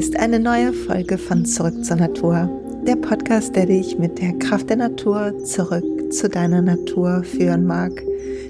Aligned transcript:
Ist 0.00 0.18
eine 0.18 0.40
neue 0.40 0.72
Folge 0.72 1.18
von 1.18 1.44
Zurück 1.44 1.84
zur 1.84 1.96
Natur. 1.96 2.48
Der 2.86 2.96
Podcast, 2.96 3.54
der 3.54 3.66
dich 3.66 3.98
mit 3.98 4.18
der 4.18 4.32
Kraft 4.38 4.70
der 4.70 4.78
Natur 4.78 5.36
zurück 5.44 5.84
zu 6.10 6.26
deiner 6.30 6.62
Natur 6.62 7.22
führen 7.22 7.66
mag. 7.66 8.02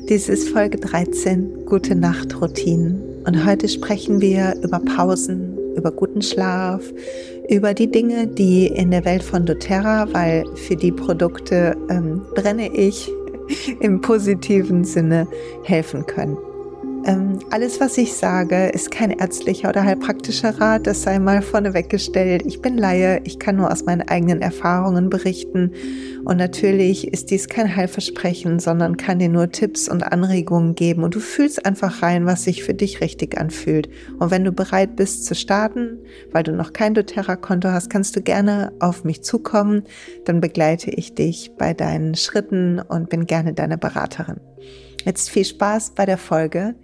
Dies 0.08 0.28
ist 0.28 0.48
Folge 0.50 0.78
13, 0.78 1.66
Gute 1.66 1.96
Nacht 1.96 2.40
Routinen. 2.40 3.02
Und 3.26 3.44
heute 3.44 3.68
sprechen 3.68 4.20
wir 4.20 4.54
über 4.62 4.78
Pausen, 4.78 5.58
über 5.74 5.90
guten 5.90 6.22
Schlaf, 6.22 6.84
über 7.48 7.74
die 7.74 7.90
Dinge, 7.90 8.28
die 8.28 8.68
in 8.68 8.92
der 8.92 9.04
Welt 9.04 9.24
von 9.24 9.44
doTERRA, 9.44 10.06
weil 10.12 10.44
für 10.54 10.76
die 10.76 10.92
Produkte 10.92 11.76
ähm, 11.90 12.22
brenne 12.36 12.72
ich 12.72 13.10
im 13.80 14.00
positiven 14.00 14.84
Sinne 14.84 15.26
helfen 15.64 16.06
können. 16.06 16.38
Ähm, 17.06 17.38
alles, 17.50 17.80
was 17.80 17.96
ich 17.96 18.12
sage, 18.12 18.68
ist 18.68 18.90
kein 18.90 19.10
ärztlicher 19.10 19.70
oder 19.70 19.84
heilpraktischer 19.84 20.60
Rat, 20.60 20.86
das 20.86 21.02
sei 21.02 21.18
mal 21.18 21.40
vorneweg 21.40 21.88
gestellt. 21.88 22.42
Ich 22.44 22.60
bin 22.60 22.76
Laie, 22.76 23.22
ich 23.24 23.38
kann 23.38 23.56
nur 23.56 23.72
aus 23.72 23.86
meinen 23.86 24.02
eigenen 24.02 24.42
Erfahrungen 24.42 25.08
berichten. 25.08 25.72
Und 26.26 26.36
natürlich 26.36 27.08
ist 27.08 27.30
dies 27.30 27.48
kein 27.48 27.74
Heilversprechen, 27.74 28.58
sondern 28.58 28.98
kann 28.98 29.18
dir 29.18 29.30
nur 29.30 29.50
Tipps 29.50 29.88
und 29.88 30.02
Anregungen 30.02 30.74
geben. 30.74 31.02
Und 31.02 31.14
du 31.14 31.20
fühlst 31.20 31.64
einfach 31.64 32.02
rein, 32.02 32.26
was 32.26 32.44
sich 32.44 32.64
für 32.64 32.74
dich 32.74 33.00
richtig 33.00 33.38
anfühlt. 33.38 33.88
Und 34.18 34.30
wenn 34.30 34.44
du 34.44 34.52
bereit 34.52 34.96
bist 34.96 35.24
zu 35.24 35.34
starten, 35.34 35.98
weil 36.32 36.42
du 36.42 36.52
noch 36.52 36.74
kein 36.74 36.92
doTERRA-Konto 36.92 37.70
hast, 37.70 37.88
kannst 37.88 38.14
du 38.14 38.20
gerne 38.20 38.72
auf 38.78 39.04
mich 39.04 39.22
zukommen. 39.22 39.84
Dann 40.26 40.42
begleite 40.42 40.90
ich 40.90 41.14
dich 41.14 41.52
bei 41.56 41.72
deinen 41.72 42.14
Schritten 42.14 42.78
und 42.78 43.08
bin 43.08 43.24
gerne 43.24 43.54
deine 43.54 43.78
Beraterin. 43.78 44.36
Jetzt 45.04 45.30
viel 45.30 45.44
Spaß 45.44 45.94
bei 45.94 46.04
der 46.04 46.18
Folge. 46.18 46.74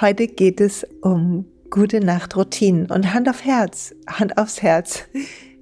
Heute 0.00 0.28
geht 0.28 0.60
es 0.60 0.86
um 1.02 1.44
gute 1.70 2.00
Nachtroutinen 2.00 2.86
und 2.86 3.12
Hand 3.12 3.28
auf 3.28 3.44
Herz, 3.44 3.94
Hand 4.08 4.38
aufs 4.38 4.62
Herz. 4.62 5.04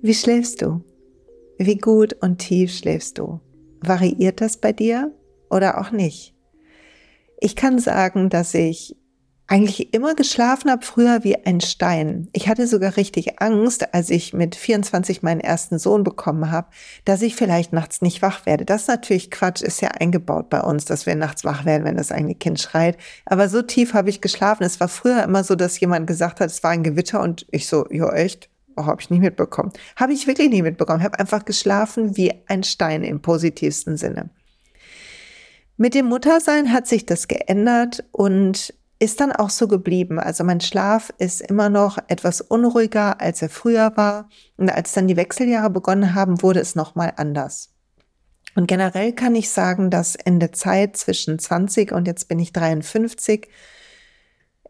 Wie 0.02 0.12
schläfst 0.12 0.60
du? 0.60 0.82
Wie 1.58 1.78
gut 1.78 2.12
und 2.20 2.38
tief 2.38 2.72
schläfst 2.72 3.18
du? 3.18 3.40
Variiert 3.80 4.42
das 4.42 4.58
bei 4.58 4.72
dir 4.72 5.10
oder 5.48 5.80
auch 5.80 5.90
nicht? 5.90 6.34
Ich 7.40 7.56
kann 7.56 7.78
sagen, 7.78 8.28
dass 8.28 8.52
ich 8.52 8.96
eigentlich 9.48 9.94
immer 9.94 10.14
geschlafen 10.14 10.70
habe, 10.70 10.84
früher 10.84 11.22
wie 11.22 11.36
ein 11.44 11.60
Stein. 11.60 12.28
Ich 12.32 12.48
hatte 12.48 12.66
sogar 12.66 12.96
richtig 12.96 13.40
Angst, 13.40 13.94
als 13.94 14.10
ich 14.10 14.32
mit 14.32 14.56
24 14.56 15.22
meinen 15.22 15.40
ersten 15.40 15.78
Sohn 15.78 16.02
bekommen 16.02 16.50
habe, 16.50 16.68
dass 17.04 17.22
ich 17.22 17.36
vielleicht 17.36 17.72
nachts 17.72 18.02
nicht 18.02 18.22
wach 18.22 18.44
werde. 18.44 18.64
Das 18.64 18.82
ist 18.82 18.88
natürlich 18.88 19.30
Quatsch, 19.30 19.62
ist 19.62 19.80
ja 19.80 19.88
eingebaut 19.88 20.50
bei 20.50 20.60
uns, 20.60 20.84
dass 20.84 21.06
wir 21.06 21.14
nachts 21.14 21.44
wach 21.44 21.64
werden, 21.64 21.84
wenn 21.84 21.96
das 21.96 22.10
eigene 22.10 22.34
Kind 22.34 22.60
schreit. 22.60 22.96
Aber 23.24 23.48
so 23.48 23.62
tief 23.62 23.94
habe 23.94 24.10
ich 24.10 24.20
geschlafen. 24.20 24.64
Es 24.64 24.80
war 24.80 24.88
früher 24.88 25.22
immer 25.22 25.44
so, 25.44 25.54
dass 25.54 25.78
jemand 25.78 26.08
gesagt 26.08 26.40
hat, 26.40 26.50
es 26.50 26.64
war 26.64 26.72
ein 26.72 26.82
Gewitter 26.82 27.20
und 27.22 27.46
ich 27.50 27.68
so, 27.68 27.86
ja 27.90 28.12
echt? 28.12 28.50
Oh, 28.76 28.84
habe 28.84 29.00
ich 29.00 29.10
nicht 29.10 29.20
mitbekommen. 29.20 29.72
Habe 29.94 30.12
ich 30.12 30.26
wirklich 30.26 30.50
nicht 30.50 30.62
mitbekommen. 30.62 31.02
Habe 31.02 31.18
einfach 31.20 31.44
geschlafen 31.44 32.16
wie 32.16 32.34
ein 32.46 32.62
Stein 32.62 33.04
im 33.04 33.22
positivsten 33.22 33.96
Sinne. 33.96 34.28
Mit 35.78 35.94
dem 35.94 36.06
Muttersein 36.06 36.72
hat 36.72 36.86
sich 36.86 37.06
das 37.06 37.28
geändert 37.28 38.04
und 38.10 38.74
ist 38.98 39.20
dann 39.20 39.32
auch 39.32 39.50
so 39.50 39.68
geblieben. 39.68 40.18
Also 40.18 40.42
mein 40.44 40.60
Schlaf 40.60 41.12
ist 41.18 41.42
immer 41.42 41.68
noch 41.68 41.98
etwas 42.08 42.40
unruhiger, 42.40 43.20
als 43.20 43.42
er 43.42 43.50
früher 43.50 43.96
war. 43.96 44.28
Und 44.56 44.70
als 44.70 44.92
dann 44.92 45.06
die 45.06 45.16
Wechseljahre 45.16 45.70
begonnen 45.70 46.14
haben, 46.14 46.42
wurde 46.42 46.60
es 46.60 46.74
nochmal 46.74 47.12
anders. 47.16 47.74
Und 48.54 48.66
generell 48.66 49.12
kann 49.12 49.34
ich 49.34 49.50
sagen, 49.50 49.90
dass 49.90 50.14
in 50.14 50.40
der 50.40 50.52
Zeit 50.52 50.96
zwischen 50.96 51.38
20 51.38 51.92
und 51.92 52.06
jetzt 52.06 52.28
bin 52.28 52.38
ich 52.38 52.54
53 52.54 53.48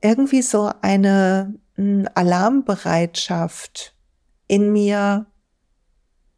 irgendwie 0.03 0.43
so 0.43 0.73
eine 0.83 1.55
hm, 1.77 2.09
Alarmbereitschaft 2.15 3.95
in 4.49 4.73
mir 4.73 5.27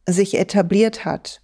sich 0.06 0.38
etabliert 0.38 1.06
hat. 1.06 1.42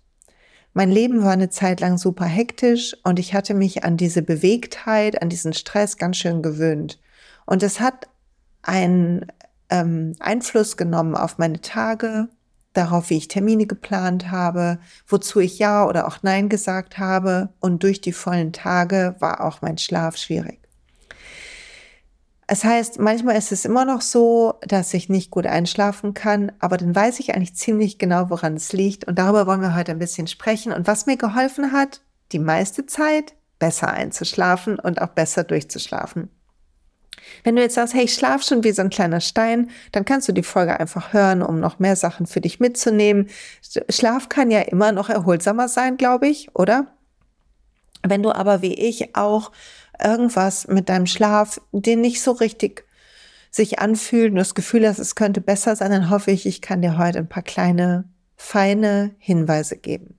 Mein 0.76 0.90
Leben 0.90 1.22
war 1.22 1.32
eine 1.32 1.50
Zeit 1.50 1.80
lang 1.80 1.98
super 1.98 2.24
hektisch 2.24 2.96
und 3.04 3.20
ich 3.20 3.32
hatte 3.32 3.54
mich 3.54 3.84
an 3.84 3.96
diese 3.96 4.22
Bewegtheit, 4.22 5.22
an 5.22 5.28
diesen 5.28 5.52
Stress 5.52 5.98
ganz 5.98 6.16
schön 6.16 6.42
gewöhnt. 6.42 7.00
Und 7.46 7.62
es 7.62 7.78
hat 7.78 8.08
einen 8.62 9.26
ähm, 9.70 10.16
Einfluss 10.18 10.76
genommen 10.76 11.14
auf 11.14 11.38
meine 11.38 11.60
Tage, 11.60 12.28
darauf, 12.72 13.10
wie 13.10 13.18
ich 13.18 13.28
Termine 13.28 13.66
geplant 13.66 14.32
habe, 14.32 14.78
wozu 15.06 15.38
ich 15.38 15.60
Ja 15.60 15.86
oder 15.86 16.08
auch 16.08 16.18
Nein 16.22 16.48
gesagt 16.48 16.98
habe. 16.98 17.50
Und 17.60 17.84
durch 17.84 18.00
die 18.00 18.12
vollen 18.12 18.52
Tage 18.52 19.14
war 19.20 19.44
auch 19.44 19.62
mein 19.62 19.78
Schlaf 19.78 20.16
schwierig. 20.16 20.63
Es 22.46 22.62
heißt, 22.62 22.98
manchmal 22.98 23.36
ist 23.36 23.52
es 23.52 23.64
immer 23.64 23.84
noch 23.84 24.02
so, 24.02 24.54
dass 24.66 24.92
ich 24.92 25.08
nicht 25.08 25.30
gut 25.30 25.46
einschlafen 25.46 26.12
kann, 26.12 26.52
aber 26.58 26.76
dann 26.76 26.94
weiß 26.94 27.20
ich 27.20 27.34
eigentlich 27.34 27.54
ziemlich 27.54 27.98
genau, 27.98 28.28
woran 28.28 28.54
es 28.54 28.72
liegt. 28.72 29.04
Und 29.04 29.18
darüber 29.18 29.46
wollen 29.46 29.62
wir 29.62 29.74
heute 29.74 29.92
ein 29.92 29.98
bisschen 29.98 30.26
sprechen. 30.26 30.72
Und 30.72 30.86
was 30.86 31.06
mir 31.06 31.16
geholfen 31.16 31.72
hat, 31.72 32.02
die 32.32 32.38
meiste 32.38 32.84
Zeit 32.86 33.34
besser 33.58 33.90
einzuschlafen 33.92 34.78
und 34.78 35.00
auch 35.00 35.08
besser 35.08 35.44
durchzuschlafen. 35.44 36.28
Wenn 37.42 37.56
du 37.56 37.62
jetzt 37.62 37.74
sagst, 37.74 37.94
hey, 37.94 38.04
ich 38.04 38.14
schlaf 38.14 38.42
schon 38.42 38.64
wie 38.64 38.72
so 38.72 38.82
ein 38.82 38.90
kleiner 38.90 39.20
Stein, 39.20 39.70
dann 39.92 40.04
kannst 40.04 40.28
du 40.28 40.32
die 40.32 40.42
Folge 40.42 40.78
einfach 40.78 41.12
hören, 41.12 41.42
um 41.42 41.60
noch 41.60 41.78
mehr 41.78 41.96
Sachen 41.96 42.26
für 42.26 42.42
dich 42.42 42.60
mitzunehmen. 42.60 43.28
Schlaf 43.88 44.28
kann 44.28 44.50
ja 44.50 44.60
immer 44.60 44.92
noch 44.92 45.08
erholsamer 45.08 45.68
sein, 45.68 45.96
glaube 45.96 46.28
ich, 46.28 46.54
oder? 46.54 46.88
Wenn 48.02 48.22
du 48.22 48.32
aber 48.32 48.60
wie 48.60 48.74
ich 48.74 49.16
auch 49.16 49.50
irgendwas 50.02 50.66
mit 50.68 50.88
deinem 50.88 51.06
Schlaf, 51.06 51.60
den 51.72 52.00
nicht 52.00 52.22
so 52.22 52.32
richtig 52.32 52.84
sich 53.50 53.78
anfühlt 53.78 54.32
und 54.32 54.38
das 54.38 54.54
Gefühl 54.54 54.86
hast, 54.86 54.98
es 54.98 55.14
könnte 55.14 55.40
besser 55.40 55.76
sein, 55.76 55.92
dann 55.92 56.10
hoffe 56.10 56.32
ich, 56.32 56.44
ich 56.44 56.60
kann 56.60 56.82
dir 56.82 56.98
heute 56.98 57.18
ein 57.18 57.28
paar 57.28 57.42
kleine, 57.42 58.04
feine 58.36 59.14
Hinweise 59.18 59.76
geben. 59.76 60.18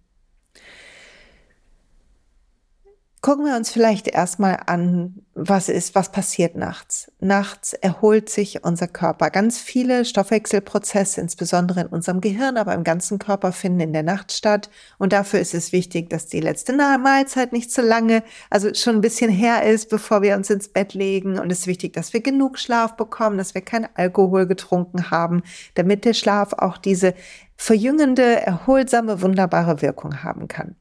Gucken 3.25 3.45
wir 3.47 3.55
uns 3.55 3.71
vielleicht 3.71 4.07
erstmal 4.07 4.59
an, 4.67 5.15
was 5.33 5.67
ist, 5.67 5.95
was 5.95 6.11
passiert 6.11 6.55
nachts. 6.55 7.11
Nachts 7.19 7.73
erholt 7.73 8.29
sich 8.29 8.63
unser 8.63 8.87
Körper. 8.87 9.31
Ganz 9.31 9.57
viele 9.57 10.05
Stoffwechselprozesse, 10.05 11.21
insbesondere 11.21 11.81
in 11.81 11.87
unserem 11.87 12.21
Gehirn, 12.21 12.55
aber 12.55 12.75
im 12.75 12.83
ganzen 12.83 13.17
Körper 13.17 13.51
finden 13.51 13.79
in 13.79 13.93
der 13.93 14.03
Nacht 14.03 14.31
statt. 14.31 14.69
Und 14.99 15.11
dafür 15.11 15.39
ist 15.39 15.55
es 15.55 15.71
wichtig, 15.71 16.07
dass 16.11 16.27
die 16.27 16.39
letzte 16.39 16.73
Mahlzeit 16.73 17.51
nicht 17.51 17.71
zu 17.71 17.81
lange, 17.81 18.21
also 18.51 18.71
schon 18.75 18.97
ein 18.97 19.01
bisschen 19.01 19.31
her 19.31 19.63
ist, 19.63 19.89
bevor 19.89 20.21
wir 20.21 20.35
uns 20.35 20.51
ins 20.51 20.67
Bett 20.67 20.93
legen. 20.93 21.39
Und 21.39 21.51
es 21.51 21.61
ist 21.61 21.67
wichtig, 21.67 21.93
dass 21.93 22.13
wir 22.13 22.21
genug 22.21 22.59
Schlaf 22.59 22.95
bekommen, 22.95 23.39
dass 23.39 23.55
wir 23.55 23.61
keinen 23.61 23.89
Alkohol 23.95 24.45
getrunken 24.45 25.09
haben, 25.09 25.41
damit 25.73 26.05
der 26.05 26.13
Schlaf 26.13 26.53
auch 26.53 26.77
diese 26.77 27.15
verjüngende, 27.55 28.39
erholsame, 28.41 29.23
wunderbare 29.23 29.81
Wirkung 29.81 30.21
haben 30.21 30.47
kann. 30.47 30.75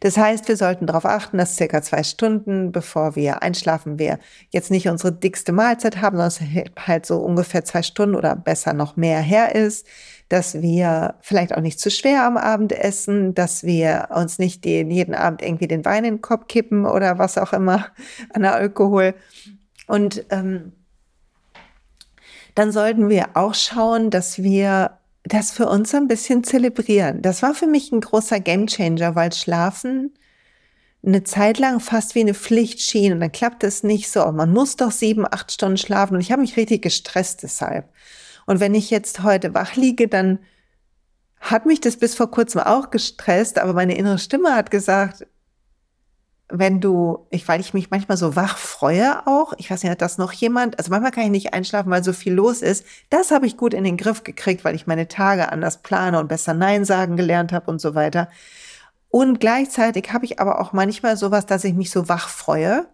Das 0.00 0.16
heißt, 0.16 0.48
wir 0.48 0.56
sollten 0.56 0.86
darauf 0.86 1.04
achten, 1.04 1.36
dass 1.36 1.56
circa 1.56 1.82
zwei 1.82 2.02
Stunden, 2.02 2.72
bevor 2.72 3.16
wir 3.16 3.42
einschlafen, 3.42 3.98
wir 3.98 4.18
jetzt 4.48 4.70
nicht 4.70 4.88
unsere 4.88 5.12
dickste 5.12 5.52
Mahlzeit 5.52 6.00
haben, 6.00 6.16
sondern 6.16 6.28
es 6.28 6.86
halt 6.86 7.04
so 7.04 7.18
ungefähr 7.18 7.64
zwei 7.64 7.82
Stunden 7.82 8.14
oder 8.14 8.34
besser 8.34 8.72
noch 8.72 8.96
mehr 8.96 9.20
her 9.20 9.54
ist, 9.54 9.86
dass 10.30 10.62
wir 10.62 11.16
vielleicht 11.20 11.54
auch 11.54 11.60
nicht 11.60 11.80
zu 11.80 11.90
schwer 11.90 12.24
am 12.24 12.38
Abend 12.38 12.72
essen, 12.72 13.34
dass 13.34 13.64
wir 13.64 14.08
uns 14.14 14.38
nicht 14.38 14.64
den, 14.64 14.90
jeden 14.90 15.14
Abend 15.14 15.42
irgendwie 15.42 15.68
den 15.68 15.84
Wein 15.84 16.04
in 16.04 16.14
den 16.14 16.22
Kopf 16.22 16.46
kippen 16.46 16.86
oder 16.86 17.18
was 17.18 17.36
auch 17.36 17.52
immer 17.52 17.88
an 18.32 18.42
der 18.42 18.54
Alkohol. 18.54 19.14
Und 19.86 20.24
ähm, 20.30 20.72
dann 22.54 22.72
sollten 22.72 23.08
wir 23.10 23.30
auch 23.34 23.54
schauen, 23.54 24.10
dass 24.10 24.42
wir 24.42 24.99
das 25.24 25.50
für 25.50 25.68
uns 25.68 25.94
ein 25.94 26.08
bisschen 26.08 26.44
zelebrieren. 26.44 27.22
Das 27.22 27.42
war 27.42 27.54
für 27.54 27.66
mich 27.66 27.92
ein 27.92 28.00
großer 28.00 28.40
Gamechanger, 28.40 29.14
weil 29.14 29.32
Schlafen 29.32 30.14
eine 31.04 31.24
Zeit 31.24 31.58
lang 31.58 31.80
fast 31.80 32.14
wie 32.14 32.20
eine 32.20 32.34
Pflicht 32.34 32.80
schien 32.80 33.12
und 33.12 33.20
dann 33.20 33.32
klappt 33.32 33.64
es 33.64 33.82
nicht 33.82 34.10
so. 34.10 34.30
Man 34.32 34.52
muss 34.52 34.76
doch 34.76 34.90
sieben, 34.90 35.26
acht 35.26 35.50
Stunden 35.50 35.78
schlafen 35.78 36.14
und 36.14 36.20
ich 36.20 36.30
habe 36.32 36.42
mich 36.42 36.56
richtig 36.56 36.82
gestresst 36.82 37.42
deshalb. 37.42 37.88
Und 38.46 38.60
wenn 38.60 38.74
ich 38.74 38.90
jetzt 38.90 39.22
heute 39.22 39.54
wach 39.54 39.76
liege, 39.76 40.08
dann 40.08 40.40
hat 41.40 41.64
mich 41.64 41.80
das 41.80 41.96
bis 41.96 42.14
vor 42.14 42.30
kurzem 42.30 42.60
auch 42.60 42.90
gestresst, 42.90 43.58
aber 43.58 43.72
meine 43.72 43.96
innere 43.96 44.18
Stimme 44.18 44.54
hat 44.54 44.70
gesagt, 44.70 45.26
wenn 46.50 46.80
du, 46.80 47.26
ich, 47.30 47.46
weil 47.48 47.60
ich 47.60 47.74
mich 47.74 47.90
manchmal 47.90 48.16
so 48.16 48.36
wach 48.36 48.58
freue 48.58 49.26
auch, 49.26 49.52
ich 49.56 49.70
weiß 49.70 49.82
nicht, 49.82 49.90
hat 49.90 50.02
das 50.02 50.18
noch 50.18 50.32
jemand, 50.32 50.78
also 50.78 50.90
manchmal 50.90 51.12
kann 51.12 51.24
ich 51.24 51.30
nicht 51.30 51.54
einschlafen, 51.54 51.90
weil 51.90 52.04
so 52.04 52.12
viel 52.12 52.32
los 52.32 52.62
ist. 52.62 52.84
Das 53.08 53.30
habe 53.30 53.46
ich 53.46 53.56
gut 53.56 53.74
in 53.74 53.84
den 53.84 53.96
Griff 53.96 54.24
gekriegt, 54.24 54.64
weil 54.64 54.74
ich 54.74 54.86
meine 54.86 55.08
Tage 55.08 55.50
anders 55.50 55.82
plane 55.82 56.18
und 56.18 56.28
besser 56.28 56.54
Nein 56.54 56.84
sagen 56.84 57.16
gelernt 57.16 57.52
habe 57.52 57.70
und 57.70 57.80
so 57.80 57.94
weiter. 57.94 58.28
Und 59.08 59.40
gleichzeitig 59.40 60.12
habe 60.12 60.24
ich 60.24 60.40
aber 60.40 60.60
auch 60.60 60.72
manchmal 60.72 61.16
sowas, 61.16 61.46
dass 61.46 61.64
ich 61.64 61.74
mich 61.74 61.90
so 61.90 62.08
wach 62.08 62.28
freue. 62.28 62.86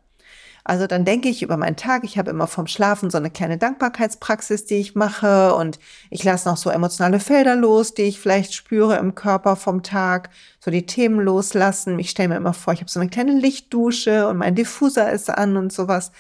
Also 0.69 0.89
dann 0.89 1.05
denke 1.05 1.29
ich 1.29 1.45
über 1.45 1.57
meinen 1.57 1.77
Tag. 1.77 2.03
Ich 2.03 2.19
habe 2.19 2.31
immer 2.31 2.49
vom 2.49 2.67
Schlafen 2.67 3.09
so 3.09 3.19
eine 3.19 3.31
kleine 3.31 3.57
Dankbarkeitspraxis, 3.57 4.65
die 4.65 4.75
ich 4.75 4.97
mache 4.97 5.55
und 5.55 5.79
ich 6.11 6.25
lasse 6.25 6.49
noch 6.49 6.57
so 6.57 6.71
emotionale 6.71 7.21
Felder 7.21 7.55
los, 7.55 7.95
die 7.95 8.03
ich 8.03 8.19
vielleicht 8.19 8.53
spüre 8.53 8.97
im 8.97 9.15
Körper 9.15 9.55
vom 9.55 9.85
Tag. 9.85 10.31
So 10.59 10.73
die 10.73 10.85
Themen 10.85 11.21
loslassen. 11.21 12.01
Ich 12.01 12.11
stelle 12.11 12.31
mir 12.31 12.37
immer 12.37 12.53
vor, 12.53 12.73
ich 12.73 12.81
habe 12.81 12.91
so 12.91 12.99
eine 12.99 13.09
kleine 13.09 13.39
Lichtdusche 13.39 14.27
und 14.27 14.39
mein 14.39 14.57
Diffuser 14.57 15.13
ist 15.13 15.31
an 15.31 15.57
und 15.57 15.73
sowas. 15.73 16.11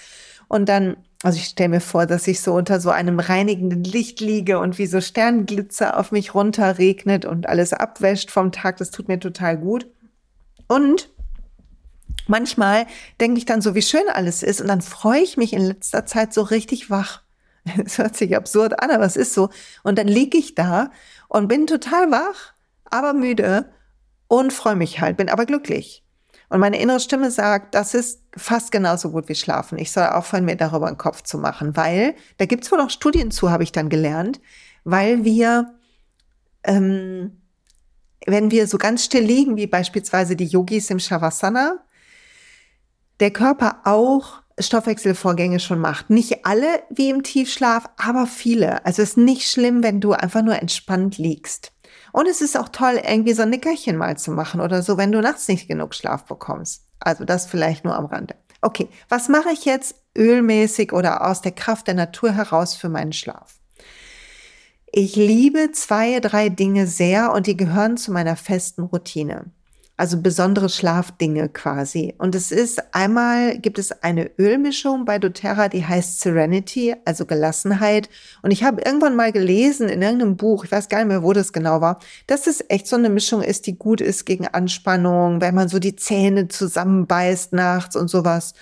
Und 0.47 0.69
dann 0.69 0.97
also 1.25 1.39
ich 1.39 1.47
stelle 1.47 1.71
mir 1.71 1.81
vor, 1.81 2.07
dass 2.07 2.29
ich 2.29 2.41
so 2.41 2.55
unter 2.55 2.79
so 2.79 2.91
einem 2.91 3.19
reinigenden 3.19 3.83
Licht 3.83 4.21
liege 4.21 4.61
und 4.61 4.79
wie 4.79 4.87
so 4.87 5.01
Sternglitzer 5.01 5.99
auf 5.99 6.13
mich 6.13 6.35
runter 6.35 6.79
regnet 6.79 7.25
und 7.25 7.49
alles 7.49 7.73
abwäscht 7.73 8.31
vom 8.31 8.53
Tag. 8.53 8.77
Das 8.77 8.93
tut 8.93 9.09
mir 9.09 9.19
total 9.19 9.59
gut. 9.59 9.89
Und 10.69 11.09
manchmal 12.29 12.87
denke 13.21 13.39
ich 13.39 13.47
dann 13.47 13.61
so, 13.61 13.75
wie 13.75 13.83
schön 13.83 14.09
alles 14.13 14.43
ist 14.43 14.61
und 14.61 14.69
dann 14.69 14.83
freue 14.83 15.21
ich 15.21 15.37
mich 15.37 15.53
in 15.53 15.63
letzter 15.63 16.07
Zeit 16.07 16.33
so 16.33 16.43
richtig 16.43 16.91
wach. 16.91 17.23
Es 17.85 17.99
hört 17.99 18.17
sich 18.17 18.37
absurd 18.37 18.81
an, 18.81 18.91
aber 18.91 19.05
es 19.05 19.17
ist 19.17 19.35
so. 19.35 19.51
Und 19.83 19.99
dann 19.99 20.09
liege 20.09 20.39
ich 20.39 20.55
da 20.55 20.91
und 21.29 21.49
bin 21.49 21.67
total 21.67 22.11
wach, 22.11 22.53
aber 22.85 23.13
müde 23.13 23.69
und 24.29 24.53
freue 24.53 24.77
mich 24.77 25.01
halt, 25.01 25.17
bin 25.17 25.29
aber 25.29 25.47
glücklich. 25.47 26.05
Und 26.49 26.61
meine 26.61 26.79
innere 26.79 27.01
Stimme 27.01 27.31
sagt, 27.31 27.75
das 27.75 27.95
ist 27.95 28.23
fast 28.37 28.71
genauso 28.71 29.11
gut 29.11 29.29
wie 29.29 29.35
Schlafen. 29.35 29.79
Ich 29.79 29.91
soll 29.91 30.07
aufhören, 30.07 30.45
mir 30.45 30.57
darüber 30.57 30.87
einen 30.87 30.99
Kopf 30.99 31.23
zu 31.23 31.39
machen, 31.39 31.77
weil, 31.77 32.15
da 32.39 32.47
gibt's 32.47 32.71
wohl 32.71 32.81
auch 32.81 32.91
Studien 32.91 33.31
zu, 33.31 33.51
habe 33.51 33.65
ich 33.65 33.73
dann 33.73 33.89
gelernt, 33.89 34.41
weil 34.85 35.25
wir, 35.25 35.75
ähm, 36.63 37.43
wenn 38.27 38.53
wir 38.53 38.69
so 38.69 38.79
ganz 38.79 39.05
still 39.05 39.25
liegen, 39.25 39.57
wie 39.57 39.67
beispielsweise 39.67 40.37
die 40.37 40.47
Yogis 40.47 40.91
im 40.91 41.01
Shavasana, 41.01 41.85
der 43.21 43.31
Körper 43.31 43.81
auch 43.85 44.43
Stoffwechselvorgänge 44.59 45.61
schon 45.61 45.79
macht. 45.79 46.11
Nicht 46.11 46.47
alle 46.47 46.83
wie 46.89 47.11
im 47.11 47.23
Tiefschlaf, 47.23 47.89
aber 47.97 48.27
viele. 48.27 48.85
Also 48.87 49.03
es 49.03 49.11
ist 49.11 49.19
nicht 49.19 49.51
schlimm, 49.51 49.83
wenn 49.83 50.01
du 50.01 50.13
einfach 50.13 50.43
nur 50.43 50.61
entspannt 50.61 51.19
liegst. 51.19 51.73
Und 52.13 52.27
es 52.27 52.41
ist 52.41 52.57
auch 52.57 52.71
toll, 52.71 53.01
irgendwie 53.07 53.35
so 53.35 53.43
ein 53.43 53.51
Nickerchen 53.51 53.97
mal 53.97 54.17
zu 54.17 54.31
machen 54.31 54.61
oder 54.61 54.83
so, 54.83 54.97
wenn 54.97 55.13
du 55.13 55.21
nachts 55.21 55.49
nicht 55.49 55.69
genug 55.69 55.95
Schlaf 55.95 56.25
bekommst. 56.25 56.87
Also 56.99 57.25
das 57.25 57.47
vielleicht 57.47 57.85
nur 57.85 57.95
am 57.95 58.07
Rande. 58.07 58.35
Okay, 58.63 58.89
was 59.11 59.29
mache 59.29 59.51
ich 59.53 59.67
jetzt 59.67 59.97
ölmäßig 60.17 60.93
oder 60.93 61.27
aus 61.27 61.43
der 61.43 61.53
Kraft 61.53 61.87
der 61.87 61.95
Natur 61.95 62.33
heraus 62.33 62.75
für 62.75 62.89
meinen 62.89 63.13
Schlaf? 63.13 63.61
Ich 64.91 65.15
liebe 65.17 65.73
zwei, 65.73 66.21
drei 66.21 66.49
Dinge 66.49 66.87
sehr 66.87 67.33
und 67.33 67.47
die 67.47 67.57
gehören 67.57 67.99
zu 67.99 68.13
meiner 68.13 68.37
festen 68.37 68.85
Routine 68.85 69.51
also 69.97 70.21
besondere 70.21 70.69
Schlafdinge 70.69 71.49
quasi. 71.49 72.15
Und 72.19 72.35
es 72.35 72.53
ist 72.53 72.95
einmal 72.95 73.59
gibt 73.59 73.79
es 73.79 74.03
eine 74.03 74.31
Ölmischung 74.39 75.05
bei 75.05 75.19
doTERRA, 75.19 75.69
die 75.69 75.87
heißt 75.87 76.21
Serenity, 76.21 76.95
also 77.05 77.25
Gelassenheit. 77.25 78.11
Und 78.43 78.51
ich 78.51 78.63
habe 78.63 78.83
irgendwann 78.83 79.17
mal 79.17 79.33
gelesen 79.33 79.89
in 79.89 80.03
irgendeinem 80.03 80.37
Buch, 80.37 80.65
ich 80.65 80.73
weiß 80.73 80.89
gar 80.89 80.99
nicht 80.99 81.09
mehr, 81.09 81.23
wo 81.23 81.33
das 81.33 81.53
genau 81.53 81.81
war, 81.81 81.99
dass 82.27 82.47
es 82.47 82.65
echt 82.69 82.87
so 82.87 82.97
eine 82.97 83.09
Mischung 83.09 83.43
ist, 83.43 83.67
die 83.67 83.79
gut 83.79 84.01
ist 84.01 84.27
gegen 84.27 84.47
Anspannung, 84.47 85.41
wenn 85.41 85.55
man 85.55 85.69
so 85.69 85.79
die 85.79 85.97
Zähne 85.97 86.49
zusammenbeißt 86.49 87.55
nachts 87.55 87.97
und 87.97 88.09
sowas. 88.09 88.53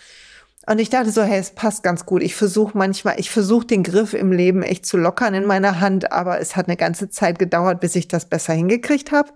Und 0.66 0.78
ich 0.78 0.88
dachte 0.88 1.10
so, 1.10 1.22
hey, 1.22 1.38
es 1.38 1.50
passt 1.50 1.82
ganz 1.82 2.06
gut. 2.06 2.22
Ich 2.22 2.34
versuche 2.34 2.78
manchmal, 2.78 3.20
ich 3.20 3.30
versuche 3.30 3.66
den 3.66 3.82
Griff 3.82 4.14
im 4.14 4.32
Leben 4.32 4.62
echt 4.62 4.86
zu 4.86 4.96
lockern 4.96 5.34
in 5.34 5.44
meiner 5.44 5.80
Hand, 5.80 6.10
aber 6.10 6.40
es 6.40 6.56
hat 6.56 6.68
eine 6.68 6.76
ganze 6.76 7.10
Zeit 7.10 7.38
gedauert, 7.38 7.80
bis 7.80 7.96
ich 7.96 8.08
das 8.08 8.26
besser 8.26 8.54
hingekriegt 8.54 9.12
habe. 9.12 9.30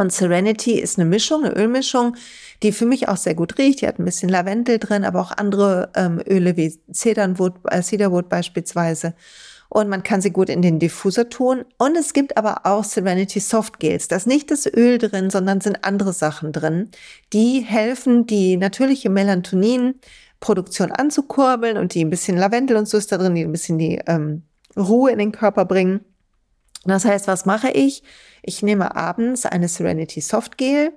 Und 0.00 0.14
Serenity 0.14 0.80
ist 0.80 0.98
eine 0.98 1.06
Mischung, 1.06 1.44
eine 1.44 1.54
Ölmischung, 1.54 2.16
die 2.62 2.72
für 2.72 2.86
mich 2.86 3.08
auch 3.08 3.18
sehr 3.18 3.34
gut 3.34 3.58
riecht. 3.58 3.82
Die 3.82 3.86
hat 3.86 3.98
ein 3.98 4.06
bisschen 4.06 4.30
Lavendel 4.30 4.78
drin, 4.78 5.04
aber 5.04 5.20
auch 5.20 5.30
andere 5.30 5.90
ähm, 5.94 6.22
Öle 6.26 6.56
wie 6.56 6.74
Cedarwood, 6.90 7.52
äh, 7.70 7.82
Cedarwood 7.82 8.30
beispielsweise. 8.30 9.12
Und 9.68 9.90
man 9.90 10.02
kann 10.02 10.22
sie 10.22 10.30
gut 10.30 10.48
in 10.48 10.62
den 10.62 10.78
Diffuser 10.78 11.28
tun. 11.28 11.66
Und 11.76 11.98
es 11.98 12.14
gibt 12.14 12.38
aber 12.38 12.62
auch 12.64 12.82
Serenity 12.82 13.40
Soft 13.40 13.78
Gels. 13.78 14.08
Da 14.08 14.16
ist 14.16 14.26
nicht 14.26 14.50
das 14.50 14.64
Öl 14.64 14.96
drin, 14.96 15.28
sondern 15.28 15.60
sind 15.60 15.84
andere 15.84 16.14
Sachen 16.14 16.52
drin, 16.52 16.90
die 17.34 17.60
helfen, 17.60 18.26
die 18.26 18.56
natürliche 18.56 19.10
Melatonin-Produktion 19.10 20.92
anzukurbeln 20.92 21.76
und 21.76 21.92
die 21.92 22.06
ein 22.06 22.10
bisschen 22.10 22.38
Lavendel 22.38 22.78
und 22.78 22.88
so 22.88 22.96
ist 22.96 23.12
da 23.12 23.18
drin, 23.18 23.34
die 23.34 23.44
ein 23.44 23.52
bisschen 23.52 23.76
die 23.76 24.00
ähm, 24.06 24.44
Ruhe 24.78 25.10
in 25.10 25.18
den 25.18 25.32
Körper 25.32 25.66
bringen. 25.66 26.00
Das 26.84 27.04
heißt, 27.04 27.26
was 27.26 27.46
mache 27.46 27.70
ich? 27.70 28.02
Ich 28.42 28.62
nehme 28.62 28.96
abends 28.96 29.46
eine 29.46 29.68
Serenity 29.68 30.20
Soft 30.20 30.56
Gel. 30.56 30.92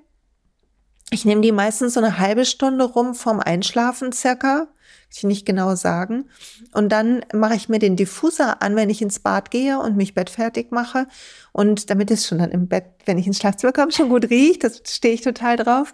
Ich 1.11 1.25
nehme 1.25 1.41
die 1.41 1.51
meistens 1.51 1.93
so 1.93 1.99
eine 1.99 2.17
halbe 2.17 2.45
Stunde 2.45 2.85
rum 2.85 3.13
vorm 3.13 3.39
Einschlafen 3.39 4.13
circa. 4.13 4.67
ich 5.11 5.23
nicht 5.23 5.45
genau 5.45 5.75
sagen. 5.75 6.29
Und 6.73 6.89
dann 6.89 7.23
mache 7.33 7.55
ich 7.55 7.69
mir 7.69 7.77
den 7.77 7.95
Diffuser 7.95 8.63
an, 8.63 8.75
wenn 8.75 8.89
ich 8.89 9.01
ins 9.01 9.19
Bad 9.19 9.51
gehe 9.51 9.77
und 9.77 9.95
mich 9.95 10.15
bettfertig 10.15 10.71
mache. 10.71 11.07
Und 11.51 11.89
damit 11.89 12.09
es 12.09 12.25
schon 12.25 12.39
dann 12.39 12.49
im 12.49 12.67
Bett, 12.67 12.85
wenn 13.05 13.19
ich 13.19 13.27
ins 13.27 13.37
Schlafzimmer 13.37 13.73
komme, 13.73 13.91
schon 13.91 14.09
gut 14.09 14.29
riecht, 14.29 14.63
das 14.63 14.81
stehe 14.87 15.13
ich 15.13 15.21
total 15.21 15.57
drauf. 15.57 15.93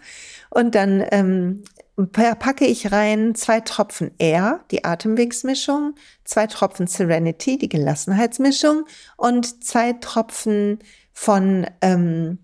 Und 0.51 0.75
dann 0.75 1.03
ähm, 1.11 1.63
packe 2.07 2.65
ich 2.65 2.91
rein 2.91 3.35
zwei 3.35 3.59
Tropfen 3.61 4.11
Air, 4.17 4.63
die 4.71 4.85
Atemwegsmischung, 4.85 5.95
zwei 6.23 6.47
Tropfen 6.47 6.87
Serenity, 6.87 7.57
die 7.57 7.69
Gelassenheitsmischung 7.69 8.85
und 9.17 9.63
zwei 9.63 9.93
Tropfen 9.93 10.79
von, 11.13 11.67
ähm, 11.81 12.39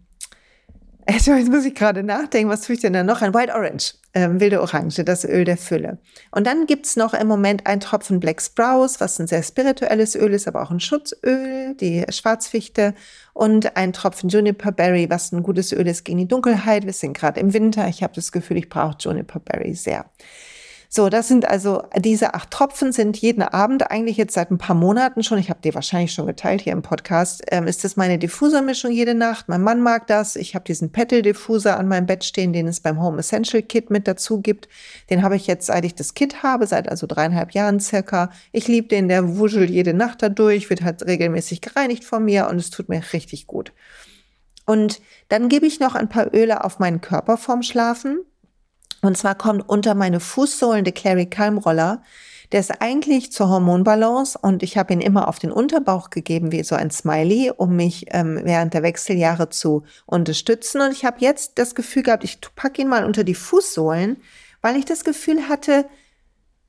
jetzt 1.07 1.49
muss 1.49 1.65
ich 1.65 1.75
gerade 1.75 2.03
nachdenken, 2.03 2.49
was 2.49 2.61
tue 2.61 2.75
ich 2.75 2.81
denn 2.81 2.93
da 2.93 3.03
noch? 3.03 3.21
Ein 3.21 3.33
White 3.33 3.53
Orange, 3.53 3.93
ähm, 4.13 4.39
wilde 4.39 4.61
Orange, 4.61 5.03
das 5.03 5.23
Öl 5.23 5.43
der 5.43 5.57
Fülle. 5.57 5.99
Und 6.31 6.47
dann 6.47 6.65
gibt's 6.65 6.95
noch 6.95 7.13
im 7.13 7.27
Moment 7.27 7.67
ein 7.67 7.79
Tropfen 7.79 8.19
Black 8.19 8.41
Sprouse, 8.41 8.99
was 8.99 9.19
ein 9.19 9.27
sehr 9.27 9.43
spirituelles 9.43 10.15
Öl 10.15 10.33
ist, 10.33 10.47
aber 10.47 10.61
auch 10.63 10.71
ein 10.71 10.79
Schutzöl, 10.79 11.75
die 11.75 12.05
Schwarzfichte 12.09 12.95
und 13.33 13.77
ein 13.77 13.93
Tropfen 13.93 14.29
Juniper 14.29 14.71
Berry, 14.71 15.09
was 15.09 15.31
ein 15.31 15.43
gutes 15.43 15.71
Öl 15.71 15.87
ist 15.87 16.05
gegen 16.05 16.17
die 16.17 16.27
Dunkelheit. 16.27 16.85
Wir 16.85 16.93
sind 16.93 17.15
gerade 17.15 17.39
im 17.39 17.53
Winter. 17.53 17.87
Ich 17.87 18.01
habe 18.01 18.13
das 18.15 18.31
Gefühl, 18.31 18.57
ich 18.57 18.69
brauche 18.69 18.97
Juniper 18.99 19.39
Berry 19.39 19.75
sehr. 19.75 20.05
So, 20.89 21.09
das 21.09 21.27
sind 21.27 21.47
also 21.47 21.83
diese 21.97 22.33
acht 22.33 22.51
Tropfen 22.51 22.91
sind 22.91 23.17
jeden 23.17 23.41
Abend 23.41 23.91
eigentlich 23.91 24.17
jetzt 24.17 24.33
seit 24.33 24.51
ein 24.51 24.57
paar 24.57 24.75
Monaten 24.75 25.23
schon. 25.23 25.37
Ich 25.37 25.49
habe 25.49 25.59
die 25.63 25.73
wahrscheinlich 25.73 26.13
schon 26.13 26.27
geteilt 26.27 26.61
hier 26.61 26.73
im 26.73 26.81
Podcast. 26.81 27.43
Ähm, 27.51 27.67
ist 27.67 27.83
das 27.83 27.95
meine 27.95 28.17
Diffusermischung 28.19 28.91
jede 28.91 29.15
Nacht? 29.15 29.49
Mein 29.49 29.61
Mann 29.61 29.81
mag 29.81 30.07
das. 30.07 30.35
Ich 30.35 30.55
habe 30.55 30.65
diesen 30.65 30.91
Petal 30.91 31.21
Diffuser 31.21 31.77
an 31.77 31.87
meinem 31.87 32.05
Bett 32.05 32.23
stehen, 32.23 32.53
den 32.53 32.67
es 32.67 32.79
beim 32.79 33.01
Home 33.01 33.19
Essential 33.19 33.63
Kit 33.63 33.89
mit 33.89 34.07
dazu 34.07 34.41
gibt. 34.41 34.69
Den 35.09 35.23
habe 35.23 35.35
ich 35.35 35.47
jetzt, 35.47 35.67
seit 35.67 35.85
ich 35.85 35.95
das 35.95 36.13
Kit 36.13 36.43
habe, 36.43 36.67
seit 36.67 36.89
also 36.89 37.07
dreieinhalb 37.07 37.51
Jahren 37.51 37.79
circa. 37.79 38.29
Ich 38.51 38.67
liebe 38.67 38.87
den, 38.87 39.07
der 39.07 39.37
wuschelt 39.37 39.69
jede 39.69 39.93
Nacht 39.93 40.21
dadurch, 40.21 40.69
wird 40.69 40.83
halt 40.83 41.05
regelmäßig 41.05 41.61
gereinigt 41.61 42.03
von 42.03 42.23
mir 42.23 42.47
und 42.47 42.57
es 42.57 42.69
tut 42.69 42.89
mir 42.89 43.01
richtig 43.13 43.47
gut. 43.47 43.73
Und 44.65 45.01
dann 45.29 45.49
gebe 45.49 45.65
ich 45.65 45.79
noch 45.79 45.95
ein 45.95 46.09
paar 46.09 46.33
Öle 46.33 46.63
auf 46.63 46.79
meinen 46.79 47.01
Körper 47.01 47.37
vorm 47.37 47.61
Schlafen. 47.61 48.19
Und 49.05 49.17
zwar 49.17 49.35
kommt 49.35 49.67
unter 49.69 49.95
meine 49.95 50.19
Fußsohlen 50.19 50.83
der 50.83 50.93
Clary 50.93 51.27
Calm 51.27 51.57
Roller. 51.57 52.01
Der 52.51 52.59
ist 52.59 52.81
eigentlich 52.81 53.31
zur 53.31 53.49
Hormonbalance 53.49 54.37
und 54.39 54.63
ich 54.63 54.77
habe 54.77 54.93
ihn 54.93 55.01
immer 55.01 55.27
auf 55.27 55.39
den 55.39 55.51
Unterbauch 55.51 56.09
gegeben, 56.09 56.51
wie 56.51 56.63
so 56.63 56.75
ein 56.75 56.91
Smiley, 56.91 57.51
um 57.55 57.75
mich 57.75 58.05
ähm, 58.09 58.39
während 58.43 58.73
der 58.73 58.83
Wechseljahre 58.83 59.49
zu 59.49 59.83
unterstützen. 60.05 60.81
Und 60.81 60.91
ich 60.91 61.05
habe 61.05 61.17
jetzt 61.19 61.57
das 61.57 61.75
Gefühl 61.75 62.03
gehabt, 62.03 62.23
ich 62.23 62.39
packe 62.55 62.81
ihn 62.81 62.87
mal 62.87 63.03
unter 63.03 63.23
die 63.23 63.35
Fußsohlen, 63.35 64.17
weil 64.61 64.75
ich 64.75 64.85
das 64.85 65.03
Gefühl 65.03 65.49
hatte, 65.49 65.85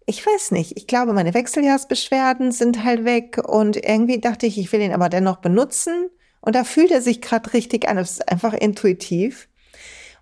ich 0.07 0.25
weiß 0.25 0.53
nicht, 0.53 0.77
ich 0.77 0.87
glaube, 0.87 1.13
meine 1.13 1.35
Wechseljahrsbeschwerden 1.35 2.53
sind 2.53 2.85
halt 2.85 3.05
weg 3.05 3.41
und 3.45 3.77
irgendwie 3.77 4.21
dachte 4.21 4.47
ich, 4.47 4.57
ich 4.59 4.73
will 4.73 4.81
ihn 4.81 4.93
aber 4.93 5.09
dennoch 5.09 5.39
benutzen. 5.39 6.09
Und 6.41 6.55
da 6.55 6.65
fühlt 6.65 6.91
er 6.91 7.03
sich 7.03 7.21
gerade 7.21 7.53
richtig 7.53 7.89
an. 7.89 7.99
Es 7.99 8.13
ist 8.13 8.29
einfach 8.29 8.53
intuitiv. 8.53 9.49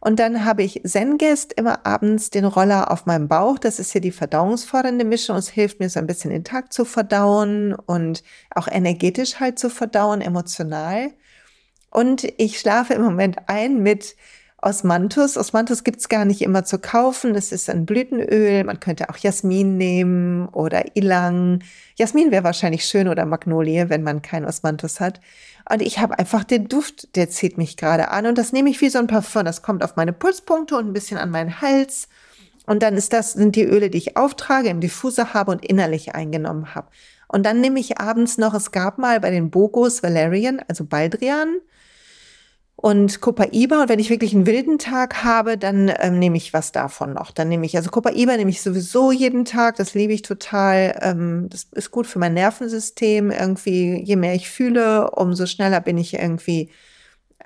Und 0.05 0.19
dann 0.19 0.45
habe 0.45 0.63
ich 0.63 0.83
Zengest 0.85 1.55
immer 1.55 1.87
abends 1.87 2.29
den 2.29 2.45
Roller 2.45 2.91
auf 2.91 3.07
meinem 3.07 3.27
Bauch. 3.27 3.59
Das 3.59 3.79
ist 3.79 3.91
hier 3.93 4.03
die 4.03 4.13
verdauungsfordernde 4.13 5.03
Mischung. 5.03 5.37
Es 5.37 5.49
hilft 5.49 5.81
mir 5.81 5.89
so 5.89 5.99
ein 5.99 6.07
bisschen 6.07 6.31
den 6.31 6.45
Tag 6.45 6.75
zu 6.75 6.85
verdauen 6.85 7.75
und 7.75 8.23
auch 8.55 8.69
energetisch 8.69 9.41
halt 9.41 9.59
zu 9.59 9.71
verdauen, 9.71 10.21
emotional. 10.21 11.15
Und 11.91 12.23
ich 12.37 12.61
schlafe 12.61 12.93
im 12.93 13.01
Moment 13.01 13.49
ein 13.49 13.83
mit 13.83 14.15
Osmanthus. 14.65 15.37
Osmanthus 15.37 15.85
gibt's 15.85 16.09
gar 16.09 16.25
nicht 16.25 16.43
immer 16.43 16.65
zu 16.65 16.79
kaufen. 16.79 17.35
Das 17.35 17.53
ist 17.53 17.69
ein 17.69 17.87
Blütenöl. 17.87 18.65
Man 18.65 18.81
könnte 18.81 19.11
auch 19.11 19.17
Jasmin 19.17 19.77
nehmen 19.77 20.49
oder 20.49 20.97
Ilang. 20.97 21.63
Jasmin 21.97 22.31
wäre 22.31 22.45
wahrscheinlich 22.45 22.85
schön 22.85 23.09
oder 23.09 23.27
Magnolie, 23.27 23.91
wenn 23.91 24.03
man 24.03 24.23
kein 24.23 24.45
Osmanthus 24.45 25.01
hat. 25.01 25.21
Und 25.71 25.83
ich 25.83 25.99
habe 25.99 26.19
einfach 26.19 26.45
den 26.45 26.69
Duft, 26.69 27.15
der 27.17 27.29
zieht 27.29 27.59
mich 27.59 27.77
gerade 27.77 28.11
an. 28.11 28.27
Und 28.27 28.39
das 28.39 28.53
nehme 28.53 28.71
ich 28.71 28.81
wie 28.81 28.91
so 28.91 28.99
ein 28.99 29.07
Parfum. 29.07 29.45
Das 29.45 29.63
kommt 29.63 29.85
auf 29.85 29.97
meine 29.97 30.13
Pulspunkte 30.13 30.77
und 30.77 30.89
ein 30.89 30.93
bisschen 30.93 31.19
an 31.19 31.31
meinen 31.31 31.61
Hals. 31.61 32.09
Und 32.67 32.83
dann 32.83 32.97
ist 32.97 33.13
das, 33.13 33.35
sind 33.35 33.57
die 33.57 33.65
Öle, 33.65 33.91
die 33.91 33.99
ich 33.99 34.17
auftrage, 34.17 34.71
im 34.71 34.81
Diffuser 34.81 35.35
habe 35.35 35.53
und 35.53 35.65
innerlich 35.65 36.15
eingenommen 36.15 36.75
habe. 36.75 36.89
Und 37.29 37.45
dann 37.45 37.61
nehme 37.61 37.81
ich 37.81 37.99
abends 37.99 38.39
noch, 38.39 38.55
es 38.55 38.71
gab 38.71 38.97
mal 38.99 39.21
bei 39.21 39.31
den 39.31 39.51
Bogos 39.51 40.03
Valerian, 40.03 40.63
also 40.69 40.85
Baldrian, 40.85 41.59
und 42.77 43.21
Copaiba. 43.21 43.83
Und 43.83 43.89
wenn 43.89 43.99
ich 43.99 44.11
wirklich 44.11 44.35
einen 44.35 44.47
wilden 44.47 44.79
Tag 44.79 45.25
habe, 45.25 45.57
dann 45.57 45.93
ähm, 46.01 46.19
nehme 46.19 46.37
ich 46.37 46.53
was 46.53 46.73
davon 46.73 47.15
noch. 47.15 47.31
Dann 47.31 47.49
nehme 47.49 47.67
ich, 47.67 47.77
also 47.77 47.91
Copaiba 47.91 48.37
nehme 48.37 48.51
ich 48.51 48.63
sowieso 48.63 49.13
jeden 49.13 49.45
Tag. 49.45 49.77
Das 49.77 49.95
liebe 49.95 50.13
ich 50.13 50.23
total. 50.23 50.99
Ähm, 51.01 51.49
das 51.51 51.65
ist 51.73 51.91
gut 51.91 52.07
für 52.07 52.19
mein 52.19 52.35
Nervensystem. 52.35 53.31
Irgendwie, 53.31 54.03
je 54.03 54.17
mehr 54.17 54.35
ich 54.35 54.51
fühle, 54.51 55.11
umso 55.13 55.47
schneller 55.47 55.81
bin 55.81 55.99
ich 55.99 56.15
irgendwie, 56.15 56.71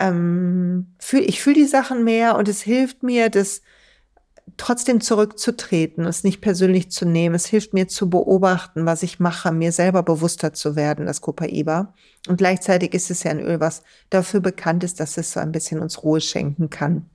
ähm, 0.00 0.94
fühl, 0.98 1.20
ich 1.20 1.40
fühle 1.42 1.56
die 1.56 1.64
Sachen 1.66 2.04
mehr 2.04 2.36
und 2.36 2.48
es 2.48 2.62
hilft 2.62 3.02
mir, 3.02 3.28
das 3.30 3.62
trotzdem 4.58 5.00
zurückzutreten, 5.00 6.04
es 6.04 6.24
nicht 6.24 6.40
persönlich 6.40 6.90
zu 6.90 7.06
nehmen. 7.06 7.34
Es 7.34 7.46
hilft 7.46 7.72
mir 7.72 7.88
zu 7.88 8.10
beobachten, 8.10 8.84
was 8.84 9.02
ich 9.02 9.20
mache, 9.20 9.52
mir 9.52 9.72
selber 9.72 10.02
bewusster 10.02 10.52
zu 10.52 10.76
werden, 10.76 11.06
das 11.06 11.22
Copaiba. 11.22 11.94
Und 12.28 12.36
gleichzeitig 12.36 12.92
ist 12.92 13.10
es 13.10 13.22
ja 13.22 13.30
ein 13.30 13.40
Öl, 13.40 13.60
was 13.60 13.82
dafür 14.10 14.40
bekannt 14.40 14.84
ist, 14.84 15.00
dass 15.00 15.16
es 15.16 15.32
so 15.32 15.40
ein 15.40 15.52
bisschen 15.52 15.80
uns 15.80 16.02
Ruhe 16.02 16.20
schenken 16.20 16.68
kann. 16.68 17.08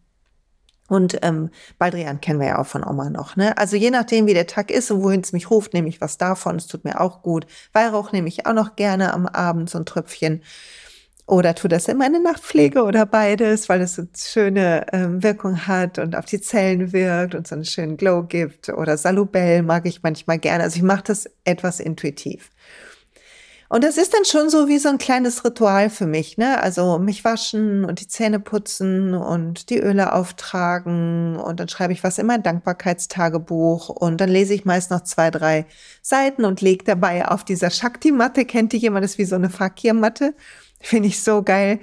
Und 0.90 1.20
ähm, 1.22 1.50
Baldrian 1.78 2.22
kennen 2.22 2.40
wir 2.40 2.48
ja 2.48 2.60
auch 2.60 2.68
von 2.68 2.86
Oma 2.86 3.10
noch. 3.10 3.36
Ne? 3.36 3.58
Also 3.58 3.78
je 3.78 3.90
nachdem, 3.90 4.28
wie 4.28 4.34
der 4.34 4.48
Tag 4.48 4.70
ist 4.70 4.92
und 4.92 5.02
wohin 5.02 5.22
es 5.22 5.32
mich 5.32 5.50
ruft, 5.50 5.74
nehme 5.74 5.88
ich 5.88 6.02
was 6.02 6.18
davon. 6.18 6.58
Es 6.58 6.68
tut 6.68 6.84
mir 6.84 7.00
auch 7.00 7.22
gut. 7.22 7.48
Weihrauch 7.72 8.12
nehme 8.12 8.28
ich 8.28 8.46
auch 8.46 8.54
noch 8.54 8.76
gerne 8.76 9.14
am 9.14 9.26
Abend, 9.26 9.70
so 9.70 9.80
ein 9.80 9.86
Tröpfchen. 9.86 10.44
Oder 11.26 11.56
tu 11.56 11.70
das 11.70 11.88
in 11.88 11.98
meine 11.98 12.20
Nachtpflege 12.20 12.84
oder 12.84 13.06
beides, 13.06 13.70
weil 13.70 13.82
es 13.82 13.96
so 13.96 14.04
schöne 14.16 14.86
ähm, 14.92 15.24
Wirkung 15.24 15.68
hat 15.68 15.98
und 15.98 16.18
auf 16.18 16.26
die 16.26 16.42
Zellen 16.42 16.92
wirkt 16.92 17.34
und 17.34 17.48
so 17.48 17.56
einen 17.56 17.66
schönen 17.66 17.96
Glow 17.96 18.24
gibt. 18.24 18.70
Oder 18.70 18.98
Salubell 18.98 19.64
mag 19.64 19.86
ich 19.86 20.04
manchmal 20.04 20.38
gerne. 20.40 20.64
Also 20.66 20.78
ich 20.78 20.84
mache 20.84 21.04
das 21.08 21.30
etwas 21.46 21.80
intuitiv. 21.80 22.50
Und 23.74 23.84
das 23.84 23.98
ist 23.98 24.14
dann 24.14 24.24
schon 24.24 24.52
so 24.52 24.68
wie 24.68 24.78
so 24.78 24.90
ein 24.90 25.00
kleines 25.00 25.44
Ritual 25.44 25.90
für 25.90 26.06
mich, 26.06 26.38
ne? 26.38 26.62
Also 26.62 27.00
mich 27.00 27.26
waschen 27.26 27.86
und 27.86 28.02
die 28.02 28.08
Zähne 28.08 28.40
putzen 28.40 29.16
und 29.16 29.72
die 29.72 29.80
Öle 29.80 30.14
auftragen 30.14 31.38
und 31.38 31.60
dann 31.60 31.70
schreibe 31.70 31.92
ich 31.92 32.04
was 32.04 32.20
in 32.20 32.28
mein 32.28 32.44
Dankbarkeitstagebuch 32.44 33.90
und 33.90 34.22
dann 34.22 34.30
lese 34.30 34.54
ich 34.54 34.66
meist 34.66 34.92
noch 34.92 35.02
zwei, 35.02 35.32
drei 35.32 35.66
Seiten 36.04 36.46
und 36.46 36.62
lege 36.62 36.84
dabei 36.86 37.28
auf 37.28 37.44
dieser 37.44 37.72
Shakti-Matte, 37.72 38.46
kennt 38.46 38.74
die 38.74 38.78
jemand, 38.78 39.06
das 39.06 39.14
ist 39.14 39.18
wie 39.18 39.26
so 39.26 39.36
eine 39.36 39.50
Fakir-Matte 39.50 40.36
Finde 40.84 41.08
ich 41.08 41.24
so 41.24 41.42
geil. 41.42 41.80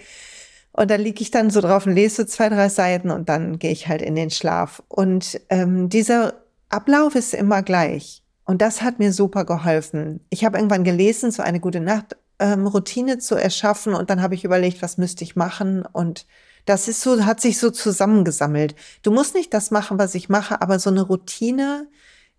Und 0.73 0.91
da 0.91 0.95
liege 0.95 1.23
ich 1.23 1.31
dann 1.31 1.51
so 1.51 1.61
drauf 1.61 1.87
und 1.87 1.95
lese 1.95 2.23
so 2.23 2.25
zwei, 2.25 2.49
drei 2.49 2.69
Seiten 2.69 3.11
und 3.11 3.29
dann 3.29 3.59
gehe 3.59 3.73
ich 3.73 3.89
halt 3.89 4.03
in 4.03 4.15
den 4.15 4.31
Schlaf. 4.31 4.83
Und 4.89 5.41
ähm, 5.49 5.89
dieser 5.89 6.35
Ablauf 6.69 7.17
ist 7.17 7.35
immer 7.35 7.63
gleich. 7.63 8.23
Und 8.45 8.63
das 8.63 8.83
hat 8.83 8.99
mir 8.99 9.13
super 9.13 9.45
geholfen. 9.45 10.21
Ich 10.31 10.45
habe 10.45 10.59
irgendwann 10.59 10.85
gelesen, 10.85 11.31
so 11.33 11.43
eine 11.43 11.61
gute 11.61 11.81
Nacht 11.81 12.17
ähm, 12.39 12.67
Routine 12.67 13.19
zu 13.19 13.37
erschaffen 13.37 13.95
und 13.95 14.11
dann 14.11 14.23
habe 14.23 14.35
ich 14.35 14.45
überlegt, 14.45 14.83
was 14.83 14.99
müsste 14.99 15.25
ich 15.25 15.37
machen 15.37 15.85
und 15.93 16.27
das 16.67 16.89
ist 16.89 17.01
so, 17.01 17.25
hat 17.25 17.41
sich 17.41 17.59
so 17.59 17.71
zusammengesammelt. 17.71 18.75
Du 19.03 19.13
musst 19.13 19.35
nicht 19.35 19.55
das 19.55 19.71
machen, 19.71 19.99
was 19.99 20.15
ich 20.15 20.29
mache, 20.29 20.61
aber 20.61 20.79
so 20.79 20.91
eine 20.91 21.03
Routine, 21.03 21.89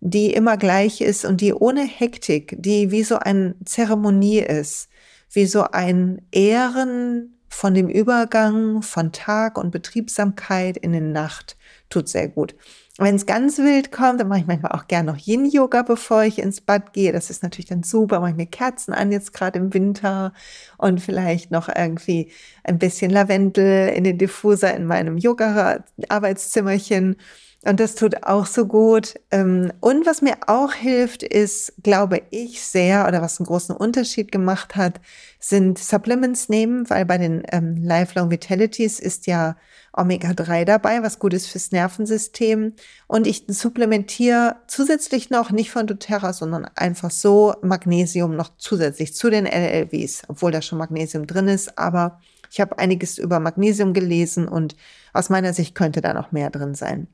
die 0.00 0.32
immer 0.32 0.56
gleich 0.56 1.00
ist 1.00 1.24
und 1.24 1.40
die 1.40 1.54
ohne 1.54 1.84
Hektik, 1.84 2.56
die 2.58 2.90
wie 2.90 3.04
so 3.04 3.18
eine 3.18 3.54
Zeremonie 3.64 4.40
ist, 4.40 4.88
wie 5.32 5.46
so 5.46 5.62
ein 5.62 6.22
Ehren 6.30 7.38
von 7.48 7.74
dem 7.74 7.88
Übergang 7.88 8.82
von 8.82 9.12
Tag 9.12 9.58
und 9.58 9.70
Betriebsamkeit 9.70 10.76
in 10.76 10.92
den 10.92 11.12
Nacht 11.12 11.56
tut 11.90 12.08
sehr 12.08 12.28
gut. 12.28 12.54
Wenn 12.98 13.16
es 13.16 13.24
ganz 13.24 13.56
wild 13.58 13.90
kommt, 13.90 14.20
dann 14.20 14.28
mache 14.28 14.40
ich 14.40 14.46
manchmal 14.46 14.72
auch 14.72 14.86
gerne 14.86 15.10
noch 15.10 15.18
Yin-Yoga, 15.18 15.80
bevor 15.82 16.24
ich 16.24 16.38
ins 16.38 16.60
Bad 16.60 16.92
gehe. 16.92 17.12
Das 17.12 17.30
ist 17.30 17.42
natürlich 17.42 17.68
dann 17.68 17.82
super. 17.82 18.20
Mache 18.20 18.32
ich 18.32 18.36
mir 18.36 18.46
Kerzen 18.46 18.92
an, 18.92 19.12
jetzt 19.12 19.32
gerade 19.32 19.58
im 19.58 19.72
Winter 19.72 20.34
und 20.76 21.00
vielleicht 21.00 21.50
noch 21.50 21.70
irgendwie 21.74 22.30
ein 22.64 22.78
bisschen 22.78 23.10
Lavendel 23.10 23.88
in 23.88 24.04
den 24.04 24.18
Diffuser 24.18 24.74
in 24.74 24.84
meinem 24.86 25.16
Yoga-Arbeitszimmerchen. 25.16 27.16
Und 27.64 27.78
das 27.78 27.94
tut 27.94 28.24
auch 28.24 28.46
so 28.46 28.66
gut. 28.66 29.14
Ähm, 29.30 29.72
und 29.80 30.04
was 30.04 30.20
mir 30.20 30.36
auch 30.48 30.72
hilft, 30.72 31.22
ist, 31.22 31.74
glaube 31.82 32.22
ich, 32.30 32.60
sehr, 32.60 33.06
oder 33.06 33.22
was 33.22 33.38
einen 33.38 33.46
großen 33.46 33.76
Unterschied 33.76 34.32
gemacht 34.32 34.74
hat, 34.74 35.00
sind 35.38 35.78
Supplements 35.78 36.48
nehmen, 36.48 36.90
weil 36.90 37.04
bei 37.06 37.18
den 37.18 37.44
ähm, 37.52 37.76
Lifelong 37.76 38.30
Vitalities 38.30 38.98
ist 38.98 39.28
ja 39.28 39.56
Omega-3 39.92 40.64
dabei, 40.64 41.04
was 41.04 41.20
gut 41.20 41.34
ist 41.34 41.46
fürs 41.46 41.70
Nervensystem. 41.70 42.72
Und 43.06 43.28
ich 43.28 43.44
supplementiere 43.46 44.56
zusätzlich 44.66 45.30
noch, 45.30 45.52
nicht 45.52 45.70
von 45.70 45.86
doTERRA, 45.86 46.32
sondern 46.32 46.64
einfach 46.74 47.12
so 47.12 47.54
Magnesium 47.62 48.34
noch 48.34 48.56
zusätzlich 48.56 49.14
zu 49.14 49.30
den 49.30 49.46
LLVs, 49.46 50.22
obwohl 50.26 50.50
da 50.50 50.62
schon 50.62 50.78
Magnesium 50.78 51.28
drin 51.28 51.46
ist. 51.46 51.78
Aber 51.78 52.20
ich 52.50 52.60
habe 52.60 52.78
einiges 52.78 53.18
über 53.18 53.38
Magnesium 53.38 53.92
gelesen 53.92 54.48
und 54.48 54.74
aus 55.12 55.30
meiner 55.30 55.52
Sicht 55.52 55.76
könnte 55.76 56.00
da 56.00 56.12
noch 56.12 56.32
mehr 56.32 56.50
drin 56.50 56.74
sein. 56.74 57.06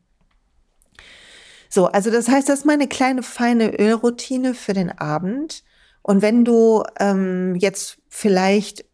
So, 1.69 1.87
also 1.87 2.11
das 2.11 2.29
heißt, 2.29 2.49
das 2.49 2.61
ist 2.61 2.65
meine 2.65 2.89
kleine 2.89 3.23
feine 3.23 3.79
Ölroutine 3.79 4.55
für 4.55 4.73
den 4.73 4.97
Abend. 4.99 5.63
Und 6.03 6.23
wenn 6.23 6.43
du 6.43 6.85
ähm, 6.99 7.55
jetzt 7.57 7.99
vielleicht 8.09 8.87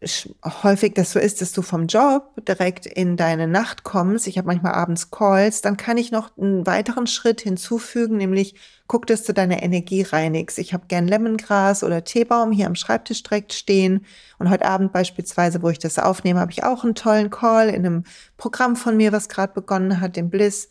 häufig 0.43 0.95
das 0.95 1.13
so 1.13 1.19
ist, 1.19 1.39
dass 1.39 1.53
du 1.53 1.61
vom 1.61 1.87
Job 1.87 2.33
direkt 2.45 2.85
in 2.85 3.15
deine 3.15 3.47
Nacht 3.47 3.83
kommst, 3.83 4.27
ich 4.27 4.37
habe 4.37 4.47
manchmal 4.47 4.73
abends 4.73 5.11
Calls, 5.11 5.61
dann 5.61 5.77
kann 5.77 5.97
ich 5.97 6.11
noch 6.11 6.37
einen 6.37 6.67
weiteren 6.67 7.07
Schritt 7.07 7.39
hinzufügen, 7.39 8.17
nämlich 8.17 8.55
guck, 8.87 9.07
dass 9.07 9.23
du 9.23 9.33
deine 9.33 9.63
Energie 9.63 10.01
reinigst. 10.01 10.59
Ich 10.59 10.73
habe 10.73 10.87
gern 10.89 11.07
Lemongras 11.07 11.85
oder 11.85 12.03
Teebaum 12.03 12.51
hier 12.51 12.67
am 12.67 12.75
Schreibtisch 12.75 13.23
direkt 13.23 13.53
stehen. 13.53 14.05
Und 14.37 14.49
heute 14.49 14.65
Abend 14.65 14.91
beispielsweise, 14.91 15.61
wo 15.61 15.69
ich 15.69 15.79
das 15.79 15.97
aufnehme, 15.97 16.41
habe 16.41 16.51
ich 16.51 16.65
auch 16.65 16.83
einen 16.83 16.95
tollen 16.95 17.29
Call 17.29 17.69
in 17.69 17.85
einem 17.85 18.03
Programm 18.35 18.75
von 18.75 18.97
mir, 18.97 19.13
was 19.13 19.29
gerade 19.29 19.53
begonnen 19.53 20.01
hat, 20.01 20.17
dem 20.17 20.29
Bliss. 20.29 20.67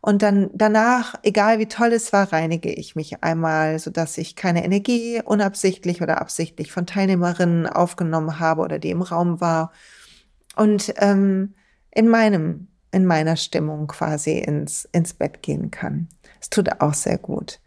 Und 0.00 0.22
dann 0.22 0.50
danach, 0.54 1.14
egal 1.22 1.58
wie 1.58 1.66
toll 1.66 1.92
es 1.92 2.12
war, 2.12 2.32
reinige 2.32 2.72
ich 2.72 2.94
mich 2.94 3.22
einmal, 3.22 3.78
so 3.78 3.90
dass 3.90 4.16
ich 4.18 4.36
keine 4.36 4.64
Energie 4.64 5.20
unabsichtlich 5.24 6.02
oder 6.02 6.20
absichtlich 6.20 6.70
von 6.70 6.86
Teilnehmerinnen 6.86 7.66
aufgenommen 7.66 8.38
habe 8.38 8.62
oder 8.62 8.78
die 8.78 8.90
im 8.90 9.02
Raum 9.02 9.40
war. 9.40 9.72
Und 10.56 10.94
ähm, 10.98 11.54
in 11.90 12.08
meinem, 12.08 12.68
in 12.92 13.06
meiner 13.06 13.36
Stimmung 13.36 13.88
quasi 13.88 14.38
ins, 14.38 14.88
ins 14.92 15.14
Bett 15.14 15.42
gehen 15.42 15.70
kann. 15.70 16.08
Es 16.40 16.48
tut 16.50 16.80
auch 16.80 16.94
sehr 16.94 17.18
gut. 17.18 17.60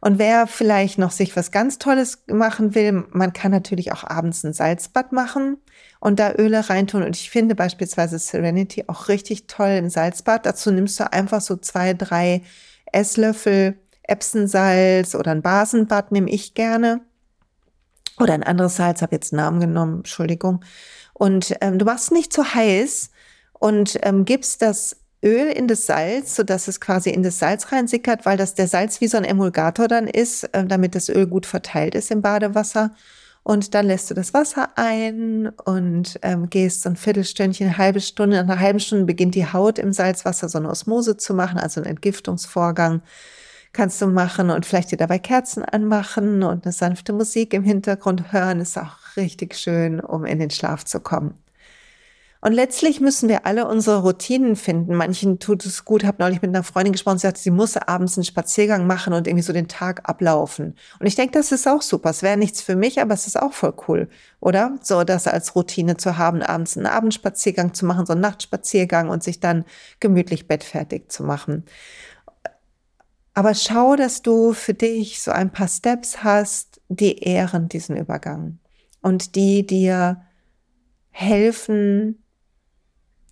Und 0.00 0.18
wer 0.18 0.46
vielleicht 0.46 0.98
noch 0.98 1.10
sich 1.10 1.36
was 1.36 1.50
ganz 1.50 1.78
Tolles 1.78 2.22
machen 2.26 2.74
will, 2.74 3.04
man 3.10 3.32
kann 3.32 3.50
natürlich 3.50 3.92
auch 3.92 4.04
abends 4.04 4.44
ein 4.44 4.54
Salzbad 4.54 5.12
machen 5.12 5.58
und 6.00 6.18
da 6.18 6.32
Öle 6.34 6.68
reintun. 6.70 7.02
Und 7.02 7.16
ich 7.16 7.30
finde 7.30 7.54
beispielsweise 7.54 8.18
Serenity 8.18 8.84
auch 8.86 9.08
richtig 9.08 9.46
toll 9.46 9.70
im 9.70 9.90
Salzbad. 9.90 10.46
Dazu 10.46 10.70
nimmst 10.70 10.98
du 11.00 11.12
einfach 11.12 11.40
so 11.40 11.56
zwei, 11.56 11.92
drei 11.92 12.42
Esslöffel 12.92 13.78
Epsensalz 14.10 15.14
oder 15.14 15.30
ein 15.30 15.42
Basenbad 15.42 16.12
nehme 16.12 16.30
ich 16.30 16.54
gerne. 16.54 17.00
Oder 18.18 18.34
ein 18.34 18.42
anderes 18.42 18.76
Salz, 18.76 19.00
habe 19.02 19.14
jetzt 19.14 19.32
einen 19.32 19.42
Namen 19.42 19.60
genommen, 19.60 19.98
Entschuldigung. 19.98 20.64
Und 21.14 21.54
ähm, 21.60 21.78
du 21.78 21.84
machst 21.84 22.12
nicht 22.12 22.32
zu 22.32 22.54
heiß 22.54 23.10
und 23.52 23.98
ähm, 24.02 24.24
gibst 24.24 24.62
das 24.62 24.99
Öl 25.22 25.48
in 25.48 25.68
das 25.68 25.86
Salz, 25.86 26.36
so 26.36 26.42
dass 26.42 26.68
es 26.68 26.80
quasi 26.80 27.10
in 27.10 27.22
das 27.22 27.38
Salz 27.38 27.72
reinsickert, 27.72 28.24
weil 28.26 28.36
das 28.36 28.54
der 28.54 28.68
Salz 28.68 29.00
wie 29.00 29.08
so 29.08 29.18
ein 29.18 29.24
Emulgator 29.24 29.88
dann 29.88 30.06
ist, 30.06 30.44
äh, 30.54 30.64
damit 30.64 30.94
das 30.94 31.08
Öl 31.08 31.26
gut 31.26 31.46
verteilt 31.46 31.94
ist 31.94 32.10
im 32.10 32.22
Badewasser. 32.22 32.92
Und 33.42 33.74
dann 33.74 33.86
lässt 33.86 34.10
du 34.10 34.14
das 34.14 34.34
Wasser 34.34 34.70
ein 34.76 35.48
und 35.64 36.18
ähm, 36.22 36.50
gehst 36.50 36.82
so 36.82 36.90
ein 36.90 36.96
Viertelstündchen, 36.96 37.68
eine 37.68 37.78
halbe 37.78 38.00
Stunde. 38.00 38.36
Nach 38.36 38.44
einer 38.44 38.60
halben 38.60 38.80
Stunde 38.80 39.06
beginnt 39.06 39.34
die 39.34 39.50
Haut 39.50 39.78
im 39.78 39.92
Salzwasser 39.92 40.48
so 40.48 40.58
eine 40.58 40.68
Osmose 40.68 41.16
zu 41.16 41.34
machen, 41.34 41.58
also 41.58 41.80
einen 41.80 41.90
Entgiftungsvorgang 41.90 43.02
kannst 43.72 44.02
du 44.02 44.06
machen 44.06 44.50
und 44.50 44.66
vielleicht 44.66 44.90
dir 44.90 44.96
dabei 44.96 45.18
Kerzen 45.18 45.64
anmachen 45.64 46.42
und 46.42 46.64
eine 46.64 46.72
sanfte 46.72 47.12
Musik 47.12 47.54
im 47.54 47.64
Hintergrund 47.64 48.32
hören. 48.32 48.60
Ist 48.60 48.78
auch 48.78 48.96
richtig 49.16 49.54
schön, 49.56 50.00
um 50.00 50.24
in 50.24 50.38
den 50.38 50.50
Schlaf 50.50 50.84
zu 50.84 51.00
kommen. 51.00 51.34
Und 52.42 52.52
letztlich 52.52 53.00
müssen 53.00 53.28
wir 53.28 53.44
alle 53.44 53.68
unsere 53.68 54.00
Routinen 54.00 54.56
finden. 54.56 54.94
Manchen 54.94 55.38
tut 55.40 55.66
es 55.66 55.84
gut. 55.84 56.04
Habe 56.04 56.22
neulich 56.22 56.40
mit 56.40 56.48
einer 56.48 56.64
Freundin 56.64 56.92
gesprochen, 56.92 57.18
sie 57.18 57.26
sagte, 57.26 57.40
sie 57.40 57.50
muss 57.50 57.76
abends 57.76 58.16
einen 58.16 58.24
Spaziergang 58.24 58.86
machen 58.86 59.12
und 59.12 59.26
irgendwie 59.26 59.42
so 59.42 59.52
den 59.52 59.68
Tag 59.68 60.08
ablaufen. 60.08 60.74
Und 60.98 61.06
ich 61.06 61.16
denke, 61.16 61.32
das 61.32 61.52
ist 61.52 61.68
auch 61.68 61.82
super. 61.82 62.08
Es 62.08 62.22
wäre 62.22 62.38
nichts 62.38 62.62
für 62.62 62.76
mich, 62.76 63.00
aber 63.00 63.12
es 63.12 63.26
ist 63.26 63.40
auch 63.40 63.52
voll 63.52 63.74
cool, 63.88 64.08
oder? 64.40 64.78
So 64.80 65.04
das 65.04 65.26
als 65.26 65.54
Routine 65.54 65.98
zu 65.98 66.16
haben, 66.16 66.40
abends 66.42 66.78
einen 66.78 66.86
Abendspaziergang 66.86 67.74
zu 67.74 67.84
machen, 67.84 68.06
so 68.06 68.14
einen 68.14 68.22
Nachtspaziergang 68.22 69.10
und 69.10 69.22
sich 69.22 69.40
dann 69.40 69.66
gemütlich 70.00 70.48
bettfertig 70.48 71.10
zu 71.10 71.22
machen. 71.22 71.64
Aber 73.34 73.54
schau, 73.54 73.96
dass 73.96 74.22
du 74.22 74.54
für 74.54 74.74
dich 74.74 75.22
so 75.22 75.30
ein 75.30 75.52
paar 75.52 75.68
Steps 75.68 76.24
hast, 76.24 76.80
die 76.88 77.18
ehren 77.18 77.68
diesen 77.68 77.96
Übergang 77.96 78.58
und 79.02 79.34
die 79.36 79.66
dir 79.66 80.22
helfen, 81.10 82.22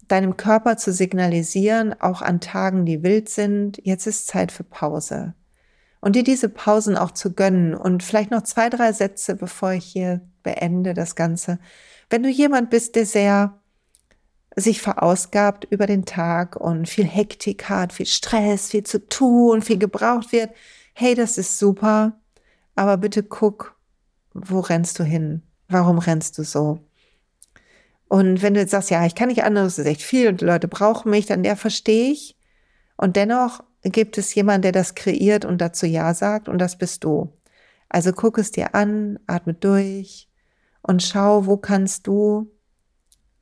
deinem 0.09 0.37
Körper 0.37 0.77
zu 0.77 0.93
signalisieren, 0.93 1.95
auch 2.01 2.23
an 2.23 2.41
Tagen, 2.41 2.85
die 2.85 3.03
wild 3.03 3.29
sind, 3.29 3.81
jetzt 3.85 4.07
ist 4.07 4.27
Zeit 4.27 4.51
für 4.53 4.65
Pause. 4.65 5.35
Und 6.01 6.17
dir 6.17 6.25
diese 6.25 6.49
Pausen 6.49 6.97
auch 6.97 7.11
zu 7.11 7.35
gönnen 7.35 7.75
und 7.75 8.03
vielleicht 8.03 8.31
noch 8.31 8.43
zwei, 8.43 8.69
drei 8.69 8.93
Sätze, 8.93 9.35
bevor 9.35 9.73
ich 9.73 9.85
hier 9.85 10.21
beende 10.43 10.95
das 10.95 11.17
Ganze. 11.17 11.59
Wenn 12.09 12.23
du 12.23 12.29
jemand 12.29 12.71
bist, 12.71 12.95
der 12.97 13.05
sehr 13.05 13.59
sich 14.57 14.81
verausgabt 14.81 15.67
über 15.71 15.87
den 15.87 16.05
Tag 16.05 16.57
und 16.57 16.89
viel 16.89 17.05
Hektik 17.05 17.69
hat, 17.69 17.93
viel 17.93 18.07
Stress, 18.07 18.69
viel 18.69 18.83
zu 18.83 19.07
tun, 19.09 19.63
viel 19.63 19.79
gebraucht 19.79 20.33
wird, 20.33 20.51
hey, 20.95 21.15
das 21.15 21.39
ist 21.39 21.59
super, 21.59 22.19
aber 22.75 22.97
bitte 22.97 23.23
guck, 23.23 23.77
wo 24.35 24.61
rennst 24.61 24.99
du 24.99 25.05
hin? 25.05 25.43
Warum 25.69 25.99
rennst 25.99 26.39
du 26.39 26.45
so? 26.45 26.81
Und 28.09 28.43
wenn 28.43 28.55
du 28.55 28.61
jetzt 28.61 28.71
sagst, 28.71 28.91
ja, 28.91 29.05
ich 29.05 29.15
kann 29.15 29.29
nicht 29.29 29.45
anders, 29.45 29.77
das 29.77 29.85
ist 29.85 29.91
echt 29.91 30.03
viel 30.03 30.29
und 30.29 30.41
die 30.41 30.47
Leute 30.47 30.67
brauchen 30.67 31.11
mich, 31.11 31.27
dann 31.27 31.45
ja, 31.45 31.57
verstehe 31.57 32.11
ich. 32.11 32.37
Und 32.97 33.17
dennoch 33.17 33.63
gibt 33.83 34.19
es 34.19 34.35
jemanden, 34.35 34.63
der 34.63 34.73
das 34.73 34.95
kreiert 34.95 35.45
und 35.45 35.61
dazu 35.61 35.87
Ja 35.87 36.15
sagt 36.15 36.49
und 36.49 36.59
das 36.59 36.79
bist 36.79 37.05
du. 37.05 37.33
Also 37.89 38.13
guck 38.13 38.39
es 38.39 38.51
dir 38.51 38.75
an, 38.75 39.19
atme 39.27 39.55
durch 39.55 40.29
und 40.83 41.03
schau, 41.03 41.47
wo 41.47 41.57
kannst 41.57 42.07
du 42.07 42.51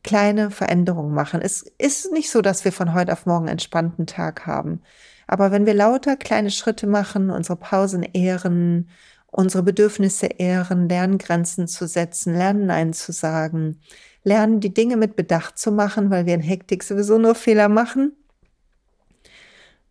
kleine 0.02 0.50
Veränderungen 0.50 1.14
machen. 1.14 1.40
Es 1.42 1.62
ist 1.78 2.12
nicht 2.12 2.30
so, 2.30 2.40
dass 2.42 2.64
wir 2.64 2.72
von 2.72 2.94
heute 2.94 3.12
auf 3.12 3.26
morgen 3.26 3.48
entspannten 3.48 4.06
Tag 4.06 4.46
haben. 4.46 4.82
Aber 5.26 5.50
wenn 5.50 5.66
wir 5.66 5.74
lauter 5.74 6.16
kleine 6.16 6.50
Schritte 6.50 6.86
machen, 6.86 7.30
unsere 7.30 7.56
Pausen 7.56 8.04
ehren, 8.04 8.88
unsere 9.26 9.64
Bedürfnisse 9.64 10.26
ehren, 10.26 10.88
lernen 10.88 11.18
Grenzen 11.18 11.66
zu 11.66 11.88
setzen, 11.88 12.34
lernen 12.34 12.66
Nein 12.66 12.92
zu 12.92 13.12
sagen, 13.12 13.80
lernen 14.26 14.60
die 14.60 14.74
Dinge 14.74 14.96
mit 14.96 15.16
Bedacht 15.16 15.56
zu 15.56 15.70
machen, 15.70 16.10
weil 16.10 16.26
wir 16.26 16.34
in 16.34 16.40
Hektik 16.40 16.82
sowieso 16.82 17.16
nur 17.16 17.34
Fehler 17.34 17.68
machen, 17.68 18.12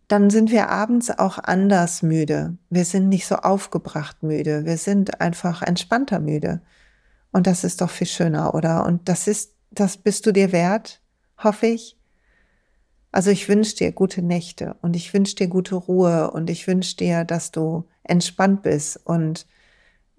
dann 0.07 0.29
sind 0.29 0.51
wir 0.51 0.69
abends 0.69 1.09
auch 1.09 1.39
anders 1.39 2.03
müde. 2.03 2.57
Wir 2.69 2.85
sind 2.85 3.09
nicht 3.09 3.25
so 3.25 3.37
aufgebracht 3.37 4.21
müde. 4.21 4.65
Wir 4.65 4.77
sind 4.77 5.21
einfach 5.21 5.63
entspannter 5.63 6.19
müde. 6.19 6.61
Und 7.31 7.47
das 7.47 7.63
ist 7.63 7.81
doch 7.81 7.89
viel 7.89 8.07
schöner, 8.07 8.53
oder? 8.53 8.85
Und 8.85 9.09
das 9.09 9.27
ist 9.27 9.55
das 9.75 9.97
bist 9.97 10.25
du 10.25 10.31
dir 10.31 10.51
wert, 10.51 11.01
hoffe 11.37 11.67
ich. 11.67 11.97
Also 13.11 13.29
ich 13.29 13.47
wünsche 13.47 13.75
dir 13.75 13.91
gute 13.91 14.21
Nächte 14.21 14.75
und 14.81 14.95
ich 14.95 15.13
wünsche 15.13 15.35
dir 15.35 15.47
gute 15.47 15.75
Ruhe 15.75 16.31
und 16.31 16.49
ich 16.49 16.67
wünsche 16.67 16.97
dir, 16.97 17.23
dass 17.23 17.51
du 17.51 17.85
entspannt 18.03 18.63
bist 18.63 18.99
und 19.05 19.45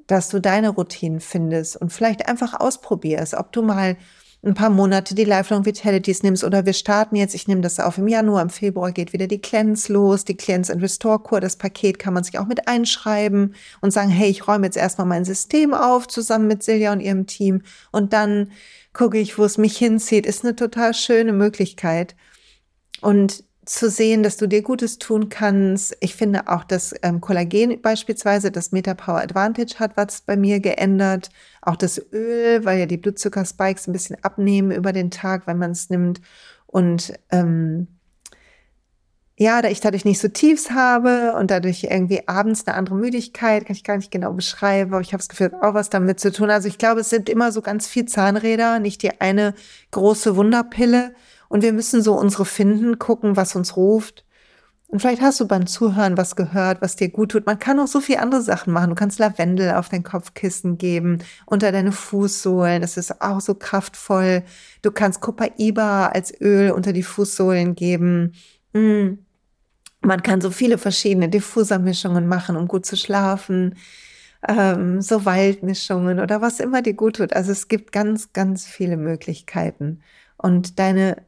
dass 0.06 0.28
du 0.28 0.40
deine 0.40 0.70
Routinen 0.70 1.20
findest 1.20 1.76
und 1.76 1.92
vielleicht 1.92 2.28
einfach 2.28 2.58
ausprobierst, 2.58 3.34
ob 3.34 3.52
du 3.52 3.62
mal 3.62 3.96
ein 4.44 4.54
paar 4.54 4.70
Monate 4.70 5.14
die 5.14 5.24
Lifelong 5.24 5.64
Vitalities 5.64 6.22
nimmst 6.22 6.44
oder 6.44 6.66
wir 6.66 6.72
starten 6.72 7.16
jetzt, 7.16 7.34
ich 7.34 7.48
nehme 7.48 7.62
das 7.62 7.80
auf 7.80 7.98
im 7.98 8.06
Januar, 8.06 8.42
im 8.42 8.50
Februar 8.50 8.92
geht 8.92 9.12
wieder 9.12 9.26
die 9.26 9.40
Cleanse 9.40 9.92
los, 9.92 10.24
die 10.24 10.36
Cleanse 10.36 10.72
and 10.72 10.82
Restore 10.82 11.18
Kur, 11.18 11.40
das 11.40 11.56
Paket 11.56 11.98
kann 11.98 12.14
man 12.14 12.22
sich 12.22 12.38
auch 12.38 12.46
mit 12.46 12.68
einschreiben 12.68 13.54
und 13.80 13.90
sagen, 13.90 14.10
hey, 14.10 14.30
ich 14.30 14.46
räume 14.46 14.66
jetzt 14.66 14.76
erstmal 14.76 15.06
mein 15.06 15.24
System 15.24 15.74
auf 15.74 16.06
zusammen 16.06 16.46
mit 16.46 16.62
Silja 16.62 16.92
und 16.92 17.00
ihrem 17.00 17.26
Team 17.26 17.62
und 17.90 18.12
dann 18.12 18.52
gucke 18.92 19.18
ich, 19.18 19.36
wo 19.36 19.44
es 19.44 19.58
mich 19.58 19.76
hinzieht, 19.76 20.26
ist 20.26 20.44
eine 20.44 20.56
total 20.56 20.94
schöne 20.94 21.32
Möglichkeit. 21.32 22.16
Und 23.02 23.44
zu 23.66 23.90
sehen, 23.90 24.22
dass 24.22 24.36
du 24.36 24.46
dir 24.46 24.62
Gutes 24.62 24.98
tun 24.98 25.28
kannst. 25.28 25.96
Ich 26.00 26.14
finde 26.14 26.48
auch, 26.48 26.64
dass 26.64 26.94
ähm, 27.02 27.20
Kollagen 27.20 27.82
beispielsweise 27.82 28.50
das 28.52 28.72
MetaPower 28.72 29.20
Advantage 29.20 29.78
hat 29.78 29.96
was 29.96 30.22
bei 30.22 30.36
mir 30.36 30.60
geändert. 30.60 31.30
Auch 31.62 31.76
das 31.76 32.00
Öl, 32.12 32.64
weil 32.64 32.78
ja 32.78 32.86
die 32.86 32.96
Blutzuckerspikes 32.96 33.88
ein 33.88 33.92
bisschen 33.92 34.22
abnehmen 34.22 34.70
über 34.70 34.92
den 34.92 35.10
Tag, 35.10 35.46
wenn 35.46 35.58
man 35.58 35.72
es 35.72 35.90
nimmt. 35.90 36.20
Und 36.66 37.12
ähm, 37.30 37.88
ja, 39.38 39.60
da 39.60 39.68
ich 39.68 39.80
dadurch 39.80 40.04
nicht 40.04 40.20
so 40.20 40.28
Tiefs 40.28 40.70
habe 40.70 41.34
und 41.38 41.50
dadurch 41.50 41.84
irgendwie 41.90 42.26
abends 42.26 42.66
eine 42.66 42.76
andere 42.76 42.94
Müdigkeit, 42.94 43.66
kann 43.66 43.76
ich 43.76 43.84
gar 43.84 43.96
nicht 43.96 44.10
genau 44.10 44.32
beschreiben, 44.32 44.94
aber 44.94 45.02
ich 45.02 45.12
habe 45.12 45.18
das 45.18 45.28
Gefühl, 45.28 45.52
auch 45.60 45.74
was 45.74 45.90
damit 45.90 46.20
zu 46.20 46.32
tun. 46.32 46.50
Also 46.50 46.68
ich 46.68 46.78
glaube, 46.78 47.00
es 47.00 47.10
sind 47.10 47.28
immer 47.28 47.52
so 47.52 47.60
ganz 47.60 47.86
viel 47.86 48.06
Zahnräder, 48.06 48.78
nicht 48.78 49.02
die 49.02 49.20
eine 49.20 49.54
große 49.90 50.36
Wunderpille. 50.36 51.14
Und 51.48 51.62
wir 51.62 51.72
müssen 51.72 52.02
so 52.02 52.14
unsere 52.14 52.44
finden, 52.44 52.98
gucken, 52.98 53.36
was 53.36 53.56
uns 53.56 53.76
ruft. 53.76 54.24
Und 54.88 55.00
vielleicht 55.00 55.20
hast 55.20 55.40
du 55.40 55.48
beim 55.48 55.66
Zuhören 55.66 56.16
was 56.16 56.36
gehört, 56.36 56.80
was 56.80 56.94
dir 56.94 57.08
gut 57.08 57.32
tut. 57.32 57.46
Man 57.46 57.58
kann 57.58 57.80
auch 57.80 57.88
so 57.88 58.00
viel 58.00 58.18
andere 58.18 58.40
Sachen 58.42 58.72
machen. 58.72 58.90
Du 58.90 58.94
kannst 58.94 59.18
Lavendel 59.18 59.72
auf 59.72 59.88
dein 59.88 60.04
Kopfkissen 60.04 60.78
geben, 60.78 61.18
unter 61.44 61.72
deine 61.72 61.90
Fußsohlen. 61.90 62.82
Das 62.82 62.96
ist 62.96 63.20
auch 63.20 63.40
so 63.40 63.54
kraftvoll. 63.54 64.44
Du 64.82 64.92
kannst 64.92 65.20
Copaiba 65.20 66.06
als 66.08 66.32
Öl 66.40 66.70
unter 66.70 66.92
die 66.92 67.02
Fußsohlen 67.02 67.74
geben. 67.74 68.34
Mm. 68.72 69.18
Man 70.02 70.22
kann 70.22 70.40
so 70.40 70.50
viele 70.52 70.78
verschiedene 70.78 71.28
Diffusermischungen 71.28 72.28
machen, 72.28 72.56
um 72.56 72.68
gut 72.68 72.86
zu 72.86 72.96
schlafen. 72.96 73.74
Ähm, 74.46 75.02
so 75.02 75.24
Waldmischungen 75.24 76.20
oder 76.20 76.40
was 76.40 76.60
immer 76.60 76.80
dir 76.82 76.94
gut 76.94 77.16
tut. 77.16 77.32
Also 77.32 77.50
es 77.50 77.66
gibt 77.66 77.90
ganz, 77.90 78.32
ganz 78.32 78.66
viele 78.66 78.96
Möglichkeiten. 78.96 80.00
Und 80.36 80.78
deine, 80.78 81.24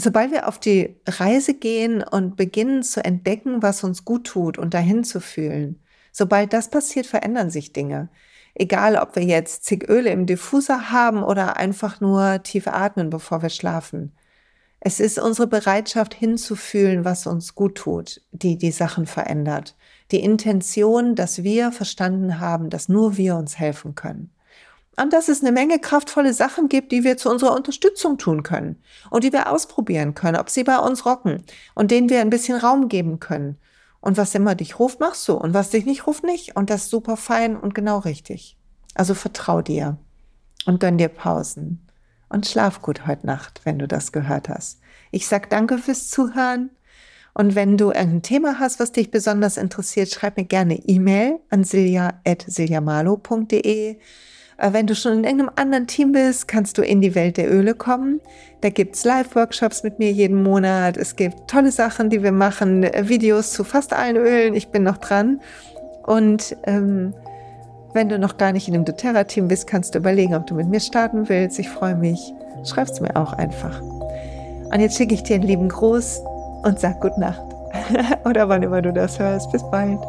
sobald 0.00 0.30
wir 0.30 0.48
auf 0.48 0.58
die 0.58 0.96
Reise 1.06 1.54
gehen 1.54 2.02
und 2.02 2.36
beginnen 2.36 2.82
zu 2.82 3.04
entdecken, 3.04 3.62
was 3.62 3.84
uns 3.84 4.04
gut 4.04 4.26
tut 4.26 4.58
und 4.58 4.74
dahin 4.74 5.04
zu 5.04 5.20
fühlen, 5.20 5.80
sobald 6.12 6.52
das 6.52 6.70
passiert, 6.70 7.06
verändern 7.06 7.50
sich 7.50 7.72
Dinge. 7.72 8.08
Egal, 8.54 8.96
ob 8.96 9.14
wir 9.16 9.24
jetzt 9.24 9.64
zig 9.64 9.88
Öle 9.88 10.10
im 10.10 10.26
Diffuser 10.26 10.90
haben 10.90 11.22
oder 11.22 11.56
einfach 11.56 12.00
nur 12.00 12.42
tief 12.42 12.66
atmen, 12.66 13.10
bevor 13.10 13.42
wir 13.42 13.50
schlafen. 13.50 14.12
Es 14.80 15.00
ist 15.00 15.18
unsere 15.18 15.48
Bereitschaft 15.48 16.14
hinzufühlen, 16.14 17.04
was 17.04 17.26
uns 17.26 17.54
gut 17.54 17.76
tut, 17.76 18.20
die 18.30 18.58
die 18.58 18.70
Sachen 18.70 19.06
verändert. 19.06 19.76
Die 20.12 20.20
Intention, 20.20 21.14
dass 21.14 21.42
wir 21.42 21.72
verstanden 21.72 22.40
haben, 22.40 22.70
dass 22.70 22.88
nur 22.88 23.16
wir 23.16 23.36
uns 23.36 23.58
helfen 23.58 23.94
können. 23.94 24.30
Und 25.00 25.12
dass 25.12 25.28
es 25.28 25.42
eine 25.42 25.52
Menge 25.52 25.78
kraftvolle 25.78 26.34
Sachen 26.34 26.68
gibt, 26.68 26.90
die 26.90 27.04
wir 27.04 27.16
zu 27.16 27.30
unserer 27.30 27.54
Unterstützung 27.54 28.18
tun 28.18 28.42
können 28.42 28.82
und 29.10 29.22
die 29.22 29.32
wir 29.32 29.52
ausprobieren 29.52 30.14
können, 30.14 30.36
ob 30.36 30.50
sie 30.50 30.64
bei 30.64 30.78
uns 30.78 31.06
rocken 31.06 31.44
und 31.74 31.90
denen 31.90 32.08
wir 32.08 32.20
ein 32.20 32.30
bisschen 32.30 32.58
Raum 32.58 32.88
geben 32.88 33.20
können. 33.20 33.58
Und 34.00 34.16
was 34.16 34.34
immer 34.34 34.54
dich 34.54 34.78
ruft, 34.78 35.00
machst 35.00 35.26
du. 35.28 35.34
Und 35.34 35.52
was 35.54 35.70
dich 35.70 35.84
nicht 35.84 36.06
ruft, 36.06 36.22
nicht. 36.24 36.56
Und 36.56 36.70
das 36.70 36.84
ist 36.84 36.90
super 36.90 37.16
fein 37.16 37.56
und 37.56 37.74
genau 37.74 37.98
richtig. 37.98 38.56
Also 38.94 39.14
vertrau 39.14 39.62
dir 39.62 39.98
und 40.66 40.80
gönn 40.80 40.98
dir 40.98 41.08
Pausen 41.08 41.86
und 42.28 42.46
schlaf 42.46 42.82
gut 42.82 43.06
heute 43.06 43.26
Nacht, 43.26 43.62
wenn 43.64 43.78
du 43.78 43.88
das 43.88 44.12
gehört 44.12 44.48
hast. 44.48 44.80
Ich 45.10 45.26
sag 45.26 45.50
danke 45.50 45.78
fürs 45.78 46.10
Zuhören. 46.10 46.70
Und 47.34 47.54
wenn 47.54 47.76
du 47.76 47.92
irgendein 47.92 48.22
Thema 48.22 48.58
hast, 48.58 48.80
was 48.80 48.90
dich 48.92 49.12
besonders 49.12 49.56
interessiert, 49.56 50.10
schreib 50.10 50.36
mir 50.36 50.44
gerne 50.44 50.74
E-Mail 50.74 51.38
an 51.50 51.62
silja.siljamalo.de. 51.62 54.00
Äh, 54.58 54.72
wenn 54.72 54.86
du 54.86 54.94
schon 54.94 55.12
in 55.18 55.24
irgendeinem 55.24 55.50
anderen 55.56 55.86
Team 55.86 56.12
bist, 56.12 56.48
kannst 56.48 56.76
du 56.76 56.82
in 56.82 57.00
die 57.00 57.14
Welt 57.14 57.36
der 57.36 57.50
Öle 57.50 57.74
kommen. 57.74 58.20
Da 58.60 58.70
gibt's 58.70 59.04
Live-Workshops 59.04 59.84
mit 59.84 59.98
mir 59.98 60.12
jeden 60.12 60.42
Monat. 60.42 60.96
Es 60.96 61.16
gibt 61.16 61.48
tolle 61.48 61.70
Sachen, 61.70 62.10
die 62.10 62.22
wir 62.22 62.32
machen, 62.32 62.82
äh, 62.82 63.08
Videos 63.08 63.52
zu 63.52 63.64
fast 63.64 63.94
allen 63.94 64.16
Ölen. 64.16 64.54
Ich 64.54 64.68
bin 64.68 64.82
noch 64.82 64.98
dran. 64.98 65.40
Und 66.04 66.56
ähm, 66.64 67.14
wenn 67.94 68.08
du 68.08 68.18
noch 68.18 68.36
gar 68.36 68.52
nicht 68.52 68.68
in 68.68 68.74
dem 68.74 68.84
doTERRA-Team 68.84 69.48
bist, 69.48 69.66
kannst 69.66 69.94
du 69.94 69.98
überlegen, 69.98 70.34
ob 70.34 70.46
du 70.46 70.54
mit 70.54 70.68
mir 70.68 70.80
starten 70.80 71.28
willst. 71.28 71.58
Ich 71.58 71.68
freue 71.68 71.94
mich. 71.94 72.32
Schreib 72.64 72.88
es 72.88 73.00
mir 73.00 73.16
auch 73.16 73.32
einfach. 73.32 73.80
Und 73.80 74.80
jetzt 74.80 74.96
schicke 74.96 75.14
ich 75.14 75.22
dir 75.22 75.36
einen 75.36 75.44
lieben 75.44 75.68
Gruß 75.68 76.20
und 76.64 76.78
sag 76.78 77.00
Gute 77.00 77.20
Nacht. 77.20 77.42
Oder 78.24 78.48
wann 78.48 78.62
immer 78.62 78.82
du 78.82 78.92
das 78.92 79.18
hörst. 79.18 79.50
Bis 79.52 79.62
bald. 79.70 80.00